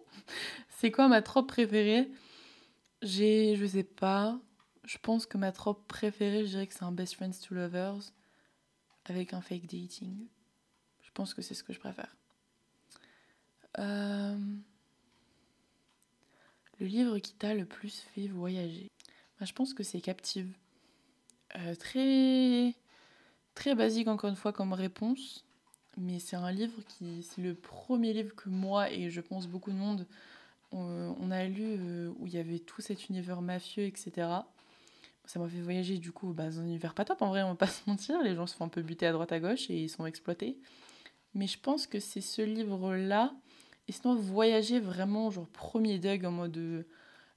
c'est 0.79 0.91
quoi 0.91 1.09
ma 1.09 1.23
trope 1.23 1.49
préférée? 1.49 2.11
J'ai, 3.03 3.57
je 3.57 3.67
sais 3.67 3.83
pas, 3.83 4.39
je 4.85 4.99
pense 4.99 5.27
que 5.27 5.39
ma 5.39 5.53
trope 5.53 5.87
préférée, 5.89 6.45
je 6.45 6.51
dirais 6.51 6.67
que 6.67 6.75
c'est 6.75 6.85
un 6.85 6.93
Best 6.93 7.15
Friends 7.15 7.33
to 7.47 7.55
Lovers 7.55 8.13
avec 9.11 9.33
un 9.33 9.41
fake 9.41 9.67
dating. 9.67 10.27
Je 11.03 11.11
pense 11.13 11.35
que 11.35 11.43
c'est 11.43 11.55
ce 11.55 11.63
que 11.63 11.73
je 11.73 11.79
préfère. 11.79 12.15
Euh, 13.79 14.37
le 16.81 16.87
livre 16.87 17.19
qui 17.19 17.35
t'a 17.35 17.55
le 17.55 17.65
plus 17.65 18.01
fait 18.15 18.27
voyager. 18.29 18.91
Bah, 19.39 19.47
je 19.47 19.53
pense 19.53 19.75
que 19.75 19.83
c'est 19.83 20.01
Captive. 20.01 20.53
Euh, 21.57 21.75
très, 21.75 22.75
très 23.55 23.75
basique 23.75 24.09
encore 24.09 24.31
une 24.31 24.37
fois 24.37 24.53
comme 24.53 24.73
réponse. 24.73 25.45
Mais 25.97 26.19
c'est 26.19 26.37
un 26.37 26.53
livre 26.53 26.83
qui. 26.89 27.23
C'est 27.23 27.41
le 27.41 27.55
premier 27.55 28.13
livre 28.13 28.35
que 28.35 28.51
moi 28.51 28.91
et 28.91 29.09
je 29.09 29.21
pense 29.21 29.47
beaucoup 29.47 29.71
de 29.71 29.77
monde 29.77 30.07
on, 30.73 31.31
a 31.31 31.45
lu 31.45 31.77
euh, 31.79 32.13
où 32.19 32.27
il 32.27 32.35
y 32.35 32.39
avait 32.39 32.59
tout 32.59 32.81
cet 32.81 33.09
univers 33.09 33.41
mafieux, 33.41 33.85
etc 33.85 34.29
ça 35.27 35.39
m'a 35.39 35.49
fait 35.49 35.61
voyager 35.61 35.99
du 35.99 36.13
coup 36.13 36.33
bah, 36.33 36.49
dans 36.49 36.61
un 36.61 36.65
univers 36.65 36.95
pas 36.95 37.05
top 37.05 37.21
en 37.23 37.29
vrai, 37.29 37.43
on 37.43 37.51
va 37.51 37.55
pas 37.55 37.67
se 37.67 37.83
mentir. 37.87 38.23
Les 38.23 38.35
gens 38.35 38.47
se 38.47 38.55
font 38.55 38.65
un 38.65 38.69
peu 38.69 38.83
buter 38.83 39.07
à 39.07 39.13
droite 39.13 39.33
à 39.33 39.41
gauche 39.41 39.71
et 39.71 39.85
ils 39.85 39.91
sont 39.91 40.07
exploités. 40.07 40.59
Mais 41.35 41.47
je 41.47 41.59
pense 41.59 41.87
que 41.87 42.01
c'est 42.01 42.21
ce 42.21 42.43
livre-là. 42.43 43.35
Et 43.89 43.93
sinon, 43.93 44.15
voyager 44.17 44.81
vraiment, 44.81 45.31
genre 45.31 45.47
premier 45.49 45.99
Doug 45.99 46.25
en 46.25 46.31
mode 46.31 46.57
euh, 46.57 46.83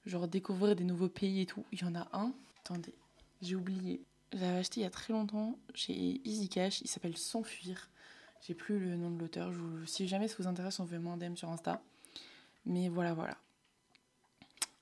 genre 0.06 0.26
découvrir 0.26 0.74
des 0.74 0.84
nouveaux 0.84 1.08
pays 1.08 1.42
et 1.42 1.46
tout. 1.46 1.64
Il 1.72 1.80
y 1.80 1.84
en 1.84 1.94
a 1.94 2.08
un. 2.12 2.32
Attendez, 2.64 2.94
j'ai 3.42 3.56
oublié. 3.56 4.02
J'avais 4.32 4.58
acheté 4.58 4.80
il 4.80 4.84
y 4.84 4.86
a 4.86 4.90
très 4.90 5.12
longtemps 5.12 5.58
chez 5.74 6.20
Easy 6.24 6.48
Cash. 6.48 6.80
Il 6.80 6.88
s'appelle 6.88 7.16
S'enfuir. 7.16 7.90
J'ai 8.46 8.54
plus 8.54 8.78
le 8.78 8.96
nom 8.96 9.10
de 9.10 9.18
l'auteur. 9.18 9.52
Si 9.86 10.08
jamais 10.08 10.28
ça 10.28 10.36
vous 10.38 10.46
intéresse, 10.46 10.80
on 10.80 10.86
fait 10.86 10.96
un 10.96 11.16
DM 11.16 11.36
sur 11.36 11.50
Insta. 11.50 11.82
Mais 12.64 12.88
voilà, 12.88 13.12
voilà. 13.12 13.36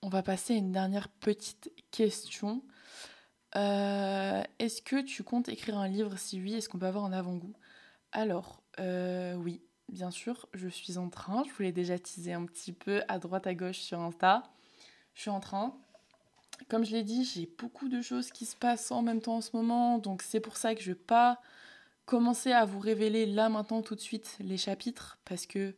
On 0.02 0.08
va 0.08 0.22
passer 0.22 0.54
à 0.54 0.56
une 0.56 0.70
dernière 0.70 1.08
petite 1.08 1.72
question. 1.90 2.62
Euh, 3.56 4.42
est-ce 4.60 4.80
que 4.80 5.00
tu 5.00 5.24
comptes 5.24 5.48
écrire 5.48 5.76
un 5.76 5.88
livre? 5.88 6.16
Si 6.16 6.40
oui, 6.40 6.54
est-ce 6.54 6.68
qu'on 6.68 6.78
peut 6.78 6.86
avoir 6.86 7.04
un 7.04 7.12
avant-goût? 7.12 7.54
Alors, 8.12 8.62
euh, 8.78 9.34
oui, 9.34 9.60
bien 9.88 10.12
sûr, 10.12 10.48
je 10.54 10.68
suis 10.68 10.98
en 10.98 11.08
train. 11.08 11.42
Je 11.48 11.52
voulais 11.52 11.72
déjà 11.72 11.98
teaser 11.98 12.32
un 12.32 12.46
petit 12.46 12.72
peu 12.72 13.02
à 13.08 13.18
droite 13.18 13.48
à 13.48 13.54
gauche 13.54 13.78
sur 13.78 13.98
Insta. 14.00 14.44
Je 15.14 15.22
suis 15.22 15.30
en 15.30 15.40
train. 15.40 15.76
Comme 16.68 16.84
je 16.84 16.92
l'ai 16.92 17.02
dit, 17.02 17.24
j'ai 17.24 17.48
beaucoup 17.58 17.88
de 17.88 18.00
choses 18.00 18.30
qui 18.30 18.46
se 18.46 18.56
passent 18.56 18.92
en 18.92 19.02
même 19.02 19.20
temps 19.20 19.36
en 19.36 19.40
ce 19.40 19.56
moment. 19.56 19.98
Donc 19.98 20.22
c'est 20.22 20.40
pour 20.40 20.56
ça 20.56 20.76
que 20.76 20.80
je 20.80 20.90
ne 20.90 20.94
vais 20.94 21.00
pas 21.00 21.40
commencer 22.06 22.52
à 22.52 22.64
vous 22.64 22.78
révéler 22.78 23.26
là 23.26 23.48
maintenant 23.48 23.82
tout 23.82 23.96
de 23.96 24.00
suite 24.00 24.36
les 24.38 24.58
chapitres. 24.58 25.18
Parce 25.24 25.46
que 25.46 25.74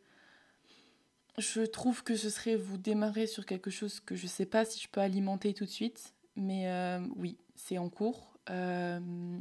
je 1.38 1.62
trouve 1.62 2.02
que 2.02 2.16
ce 2.16 2.28
serait 2.30 2.56
vous 2.56 2.76
démarrer 2.76 3.26
sur 3.26 3.46
quelque 3.46 3.70
chose 3.70 4.00
que 4.00 4.14
je 4.14 4.24
ne 4.24 4.28
sais 4.28 4.46
pas 4.46 4.64
si 4.64 4.80
je 4.80 4.88
peux 4.88 5.00
alimenter 5.00 5.54
tout 5.54 5.64
de 5.64 5.70
suite. 5.70 6.14
Mais 6.36 6.68
euh, 6.68 7.00
oui, 7.16 7.36
c'est 7.54 7.78
en 7.78 7.88
cours. 7.88 8.32
Euh, 8.50 9.38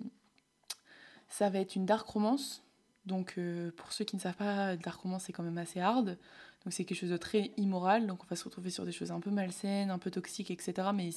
ça 1.27 1.49
va 1.49 1.59
être 1.59 1.75
une 1.75 1.85
dark 1.85 2.07
romance. 2.07 2.63
Donc, 3.05 3.35
euh, 3.37 3.71
pour 3.77 3.91
ceux 3.91 4.05
qui 4.05 4.15
ne 4.15 4.21
savent 4.21 4.35
pas, 4.35 4.75
dark 4.75 5.01
romance, 5.01 5.23
c'est 5.23 5.33
quand 5.33 5.43
même 5.43 5.57
assez 5.57 5.79
hard. 5.79 6.17
Donc, 6.65 6.73
c'est 6.73 6.83
quelque 6.83 6.97
chose 6.97 7.09
de 7.09 7.17
très 7.17 7.51
immoral. 7.57 8.05
Donc, 8.07 8.23
on 8.23 8.27
va 8.27 8.35
se 8.35 8.43
retrouver 8.43 8.69
sur 8.69 8.85
des 8.85 8.91
choses 8.91 9.11
un 9.11 9.19
peu 9.19 9.31
malsaines, 9.31 9.91
un 9.91 9.99
peu 9.99 10.11
toxiques, 10.11 10.51
etc. 10.51 10.89
Mais 10.93 11.09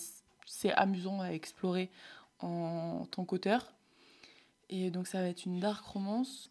c'est 0.46 0.72
amusant 0.72 1.20
à 1.20 1.30
explorer 1.30 1.90
en 2.40 3.06
tant 3.10 3.24
qu'auteur. 3.24 3.72
Et 4.70 4.90
donc, 4.90 5.06
ça 5.06 5.20
va 5.20 5.28
être 5.28 5.44
une 5.44 5.60
dark 5.60 5.84
romance. 5.84 6.50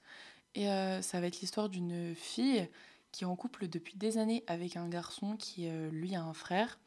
Et 0.53 0.65
ça 0.65 1.21
va 1.21 1.27
être 1.27 1.39
l'histoire 1.39 1.69
d'une 1.69 2.13
fille 2.13 2.67
qui 3.11 3.23
est 3.23 3.27
en 3.27 3.35
couple 3.35 3.67
depuis 3.67 3.95
des 3.97 4.17
années 4.17 4.43
avec 4.47 4.77
un 4.77 4.87
garçon 4.87 5.35
qui, 5.37 5.69
lui, 5.91 6.15
a 6.15 6.23
un 6.23 6.33
frère 6.33 6.77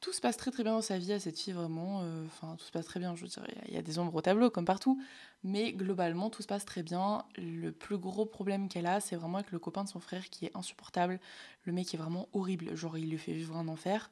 tout 0.00 0.12
se 0.12 0.20
passe 0.20 0.36
très 0.36 0.50
très 0.50 0.62
bien 0.62 0.72
dans 0.72 0.82
sa 0.82 0.98
vie 0.98 1.12
à 1.12 1.20
cette 1.20 1.38
fille 1.38 1.52
vraiment. 1.52 2.02
Euh, 2.02 2.24
enfin, 2.26 2.54
tout 2.56 2.64
se 2.64 2.70
passe 2.70 2.86
très 2.86 3.00
bien. 3.00 3.16
Je 3.16 3.22
veux 3.22 3.28
dire, 3.28 3.44
il 3.66 3.74
y, 3.74 3.76
a 3.76 3.82
des 3.82 3.98
ombres 3.98 4.14
au 4.14 4.20
tableau 4.20 4.50
comme 4.50 4.64
partout, 4.64 5.02
mais 5.42 5.72
globalement 5.72 6.30
tout 6.30 6.42
se 6.42 6.46
passe 6.46 6.64
très 6.64 6.82
bien. 6.82 7.24
Le 7.36 7.70
plus 7.70 7.98
gros 7.98 8.24
problème 8.24 8.68
qu'elle 8.68 8.86
a, 8.86 9.00
c'est 9.00 9.16
vraiment 9.16 9.38
avec 9.38 9.50
le 9.50 9.58
copain 9.58 9.84
de 9.84 9.88
son 9.88 10.00
frère 10.00 10.30
qui 10.30 10.46
est 10.46 10.56
insupportable. 10.56 11.18
Le 11.64 11.72
mec 11.72 11.92
est 11.94 11.96
vraiment 11.96 12.28
horrible. 12.32 12.76
Genre, 12.76 12.96
il 12.96 13.10
lui 13.10 13.18
fait 13.18 13.32
vivre 13.32 13.56
un 13.56 13.66
enfer. 13.68 14.10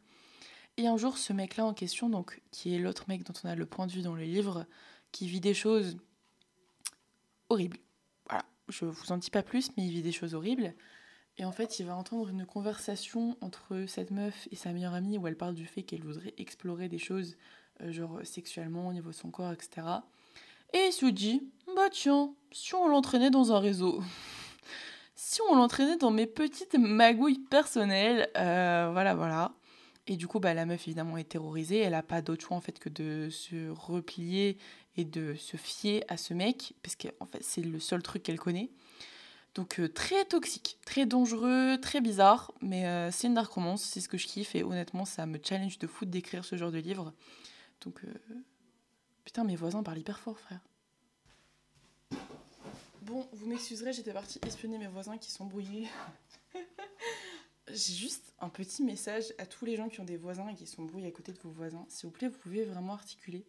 Et 0.76 0.88
un 0.88 0.96
jour, 0.96 1.18
ce 1.18 1.32
mec-là 1.32 1.64
en 1.64 1.72
question, 1.72 2.10
donc 2.10 2.42
qui 2.50 2.74
est 2.74 2.78
l'autre 2.78 3.04
mec 3.08 3.22
dont 3.22 3.32
on 3.44 3.48
a 3.48 3.54
le 3.54 3.64
point 3.64 3.86
de 3.86 3.92
vue 3.92 4.02
dans 4.02 4.14
le 4.14 4.24
livre, 4.24 4.66
qui 5.12 5.28
vit 5.28 5.40
des 5.40 5.54
choses 5.54 5.96
horribles. 7.48 7.78
Voilà, 8.28 8.44
je 8.68 8.84
vous 8.84 9.12
en 9.12 9.18
dis 9.18 9.30
pas 9.30 9.42
plus, 9.42 9.70
mais 9.76 9.86
il 9.86 9.92
vit 9.92 10.02
des 10.02 10.12
choses 10.12 10.34
horribles. 10.34 10.74
Et 11.38 11.44
en 11.44 11.52
fait, 11.52 11.78
il 11.78 11.86
va 11.86 11.94
entendre 11.94 12.28
une 12.28 12.46
conversation 12.46 13.36
entre 13.40 13.84
cette 13.86 14.10
meuf 14.10 14.48
et 14.50 14.56
sa 14.56 14.72
meilleure 14.72 14.94
amie 14.94 15.18
où 15.18 15.26
elle 15.26 15.36
parle 15.36 15.54
du 15.54 15.66
fait 15.66 15.82
qu'elle 15.82 16.02
voudrait 16.02 16.34
explorer 16.38 16.88
des 16.88 16.98
choses, 16.98 17.36
euh, 17.82 17.92
genre 17.92 18.20
sexuellement 18.24 18.88
au 18.88 18.92
niveau 18.92 19.10
de 19.10 19.14
son 19.14 19.30
corps, 19.30 19.52
etc. 19.52 19.86
Et 20.72 20.86
il 20.88 20.92
se 20.92 21.06
dit, 21.06 21.42
bah 21.74 21.90
tiens, 21.90 22.34
si 22.52 22.74
on 22.74 22.88
l'entraînait 22.88 23.30
dans 23.30 23.52
un 23.52 23.58
réseau, 23.58 24.02
si 25.14 25.40
on 25.50 25.56
l'entraînait 25.56 25.98
dans 25.98 26.10
mes 26.10 26.26
petites 26.26 26.74
magouilles 26.78 27.38
personnelles, 27.50 28.30
euh, 28.36 28.88
voilà, 28.92 29.14
voilà. 29.14 29.52
Et 30.06 30.16
du 30.16 30.26
coup, 30.26 30.40
bah, 30.40 30.54
la 30.54 30.64
meuf 30.66 30.86
évidemment 30.86 31.18
est 31.18 31.28
terrorisée, 31.28 31.80
elle 31.80 31.92
n'a 31.92 32.02
pas 32.02 32.22
d'autre 32.22 32.46
choix 32.46 32.56
en 32.56 32.60
fait 32.60 32.78
que 32.78 32.88
de 32.88 33.28
se 33.28 33.68
replier 33.70 34.56
et 34.96 35.04
de 35.04 35.34
se 35.34 35.56
fier 35.56 36.04
à 36.08 36.16
ce 36.16 36.32
mec, 36.32 36.74
parce 36.82 36.96
qu'en 36.96 37.26
fait 37.26 37.42
c'est 37.42 37.62
le 37.62 37.78
seul 37.80 38.02
truc 38.02 38.22
qu'elle 38.22 38.38
connaît. 38.38 38.70
Donc 39.56 39.80
euh, 39.80 39.88
très 39.88 40.26
toxique, 40.26 40.78
très 40.84 41.06
dangereux, 41.06 41.78
très 41.80 42.02
bizarre, 42.02 42.52
mais 42.60 42.86
euh, 42.86 43.10
c'est 43.10 43.26
une 43.26 43.32
dark 43.32 43.50
romance, 43.50 43.82
c'est 43.82 44.02
ce 44.02 44.08
que 44.08 44.18
je 44.18 44.26
kiffe 44.26 44.54
et 44.54 44.62
honnêtement 44.62 45.06
ça 45.06 45.24
me 45.24 45.38
challenge 45.42 45.78
de 45.78 45.86
fou 45.86 46.04
d'écrire 46.04 46.44
ce 46.44 46.56
genre 46.56 46.70
de 46.70 46.76
livre. 46.76 47.14
Donc 47.80 48.04
euh, 48.04 48.12
putain 49.24 49.44
mes 49.44 49.56
voisins 49.56 49.82
parlent 49.82 49.98
hyper 49.98 50.18
fort 50.18 50.38
frère. 50.38 50.60
Bon, 53.00 53.26
vous 53.32 53.46
m'excuserez, 53.46 53.94
j'étais 53.94 54.12
partie 54.12 54.38
espionner 54.46 54.76
mes 54.76 54.88
voisins 54.88 55.16
qui 55.16 55.30
sont 55.30 55.46
brouillés. 55.46 55.88
J'ai 57.68 57.94
juste 57.94 58.34
un 58.40 58.50
petit 58.50 58.82
message 58.82 59.32
à 59.38 59.46
tous 59.46 59.64
les 59.64 59.76
gens 59.76 59.88
qui 59.88 60.00
ont 60.00 60.04
des 60.04 60.18
voisins 60.18 60.48
et 60.48 60.54
qui 60.54 60.66
sont 60.66 60.82
brouillés 60.82 61.08
à 61.08 61.12
côté 61.12 61.32
de 61.32 61.38
vos 61.38 61.50
voisins. 61.50 61.86
S'il 61.88 62.08
vous 62.08 62.12
plaît, 62.12 62.28
vous 62.28 62.38
pouvez 62.38 62.64
vraiment 62.64 62.92
articuler 62.92 63.46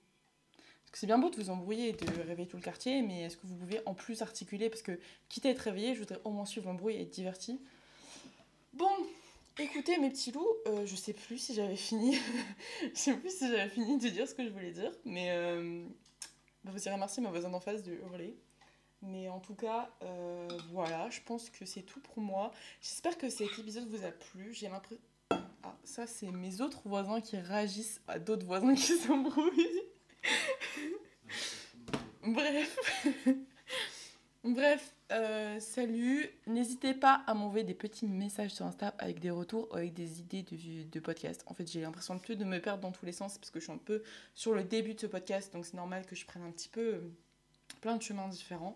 c'est 0.94 1.08
bien 1.08 1.18
beau 1.18 1.30
de 1.30 1.36
vous 1.36 1.50
embrouiller 1.50 1.90
et 1.90 1.94
de 1.94 2.22
réveiller 2.22 2.48
tout 2.48 2.58
le 2.58 2.64
quartier, 2.64 3.02
mais 3.02 3.24
est-ce 3.24 3.38
que 3.38 3.46
vous 3.46 3.56
pouvez 3.56 3.82
en 3.86 3.94
plus 3.94 4.22
articuler 4.22 4.70
Parce 4.70 4.82
que, 4.82 5.00
quitte 5.30 5.46
à 5.46 5.50
être 5.50 5.60
réveillé, 5.60 5.94
je 5.94 6.00
voudrais 6.00 6.20
au 6.24 6.32
moins 6.32 6.46
suivre 6.46 6.68
l'embrouille 6.68 6.96
et 6.96 7.02
être 7.02 7.10
diverti. 7.10 7.60
Bon, 8.74 8.90
écoutez 9.60 9.98
mes 9.98 10.10
petits 10.10 10.32
loups, 10.32 10.48
euh, 10.68 10.86
je 10.86 10.96
sais 10.96 11.14
plus 11.14 11.38
si 11.38 11.54
j'avais 11.54 11.76
fini. 11.76 12.16
je 12.82 12.98
sais 13.00 13.16
plus 13.16 13.30
si 13.30 13.48
j'avais 13.48 13.70
fini 13.70 13.98
de 13.98 14.10
dire 14.10 14.28
ce 14.28 14.34
que 14.34 14.44
je 14.44 14.50
voulais 14.50 14.72
dire, 14.72 14.92
mais 15.06 15.28
euh, 15.32 15.84
bah, 16.64 16.72
vous 16.74 16.82
irez 16.84 16.94
remercier 16.94 17.22
ma 17.22 17.30
voisine 17.30 17.52
d'en 17.52 17.60
face 17.60 17.84
de 17.84 17.94
hurler. 17.94 18.36
Mais 19.04 19.30
en 19.30 19.40
tout 19.40 19.54
cas, 19.54 19.90
euh, 20.04 20.48
voilà, 20.72 21.10
je 21.10 21.22
pense 21.22 21.50
que 21.50 21.66
c'est 21.66 21.84
tout 21.84 22.00
pour 22.00 22.20
moi. 22.20 22.52
J'espère 22.82 23.18
que 23.18 23.30
cet 23.30 23.60
épisode 23.60 23.88
vous 23.88 24.04
a 24.04 24.12
plu. 24.12 24.54
J'ai 24.54 24.70
l'impression. 24.70 25.04
Ah, 25.30 25.76
ça, 25.84 26.08
c'est 26.08 26.32
mes 26.32 26.62
autres 26.62 26.82
voisins 26.86 27.22
qui 27.22 27.38
réagissent 27.38 28.02
à 28.08 28.18
d'autres 28.18 28.46
voisins 28.46 28.74
qui 28.74 28.98
s'embrouillent. 28.98 29.87
Bref. 32.28 32.78
Bref, 34.44 34.94
euh, 35.14 35.60
salut. 35.62 36.30
N'hésitez 36.46 36.94
pas 36.94 37.24
à 37.26 37.34
m'envoyer 37.34 37.64
des 37.64 37.74
petits 37.74 38.06
messages 38.06 38.52
sur 38.52 38.66
Insta 38.66 38.94
avec 38.98 39.20
des 39.20 39.30
retours, 39.30 39.70
avec 39.74 39.94
des 39.94 40.20
idées 40.20 40.44
de, 40.44 41.00
podcast. 41.00 41.44
En 41.48 41.54
fait, 41.54 41.72
j'ai 41.72 41.82
l'impression 41.82 42.16
de 42.16 42.34
de 42.34 42.44
me 42.44 42.60
perdre 42.60 42.82
dans 42.82 42.92
tous 42.92 43.06
les 43.06 43.14
sens 43.14 43.38
parce 43.38 43.50
que 43.50 43.60
je 43.60 43.66
suis 43.66 43.74
un 43.74 43.78
peu 43.78 44.04
sur 44.36 44.54
le 44.54 44.64
début 44.64 44.94
de 44.94 45.00
ce 45.00 45.08
podcast, 45.08 45.54
donc 45.54 45.66
c'est 45.66 45.76
normal 45.78 46.06
que 46.06 46.16
je 46.16 46.26
prenne 46.26 46.44
un 46.44 46.52
petit 46.52 46.68
peu 46.68 46.82
euh, 46.82 47.00
plein 47.80 47.96
de 47.96 48.02
chemins 48.02 48.28
différents. 48.28 48.76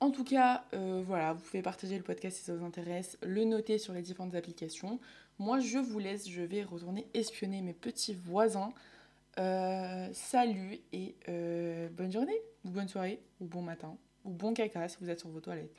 En 0.00 0.10
tout 0.10 0.24
cas, 0.24 0.64
euh, 0.72 1.02
voilà, 1.06 1.34
vous 1.34 1.40
pouvez 1.40 1.62
partager 1.62 1.96
le 1.96 2.04
podcast 2.04 2.38
si 2.38 2.44
ça 2.44 2.54
vous 2.54 2.64
intéresse, 2.64 3.18
le 3.22 3.44
noter 3.44 3.76
sur 3.78 3.92
les 3.92 4.02
différentes 4.02 4.34
applications. 4.34 4.98
Moi, 5.38 5.60
je 5.60 5.78
vous 5.78 5.98
laisse, 5.98 6.28
je 6.28 6.42
vais 6.42 6.62
retourner 6.62 7.06
espionner 7.12 7.60
mes 7.60 7.74
petits 7.74 8.14
voisins. 8.14 8.72
Euh, 9.38 10.08
salut 10.12 10.80
et 10.92 11.14
euh, 11.28 11.88
bonne 11.90 12.10
journée, 12.10 12.40
ou 12.64 12.70
bonne 12.70 12.88
soirée, 12.88 13.20
ou 13.40 13.46
bon 13.46 13.62
matin, 13.62 13.96
ou 14.24 14.30
bon 14.30 14.52
caca 14.52 14.88
si 14.88 14.96
vous 15.00 15.10
êtes 15.10 15.20
sur 15.20 15.28
vos 15.28 15.40
toilettes, 15.40 15.78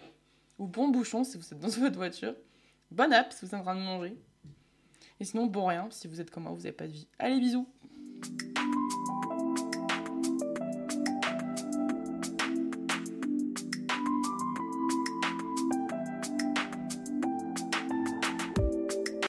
ou 0.58 0.68
bon 0.68 0.88
bouchon 0.88 1.26
si 1.26 1.38
vous 1.38 1.44
êtes 1.44 1.60
dans 1.60 1.68
votre 1.80 1.98
voiture. 1.98 2.36
Bonne 2.90 3.12
app 3.12 3.34
si 3.34 3.46
vous 3.46 3.48
êtes 3.48 3.60
en 3.60 3.64
train 3.64 3.76
de 3.76 3.82
manger. 3.82 4.16
Et 5.20 5.26
sinon, 5.26 5.46
bon 5.48 5.66
rien 5.66 5.88
si 5.92 6.08
vous 6.08 6.22
êtes 6.22 6.32
comme 6.32 6.44
moi, 6.44 6.54
vous 6.54 6.60
n'avez 6.60 6.72
pas 6.72 6.88
de 6.88 6.94
vie. 6.94 7.08
Allez, 7.20 7.40
bisous 7.40 7.68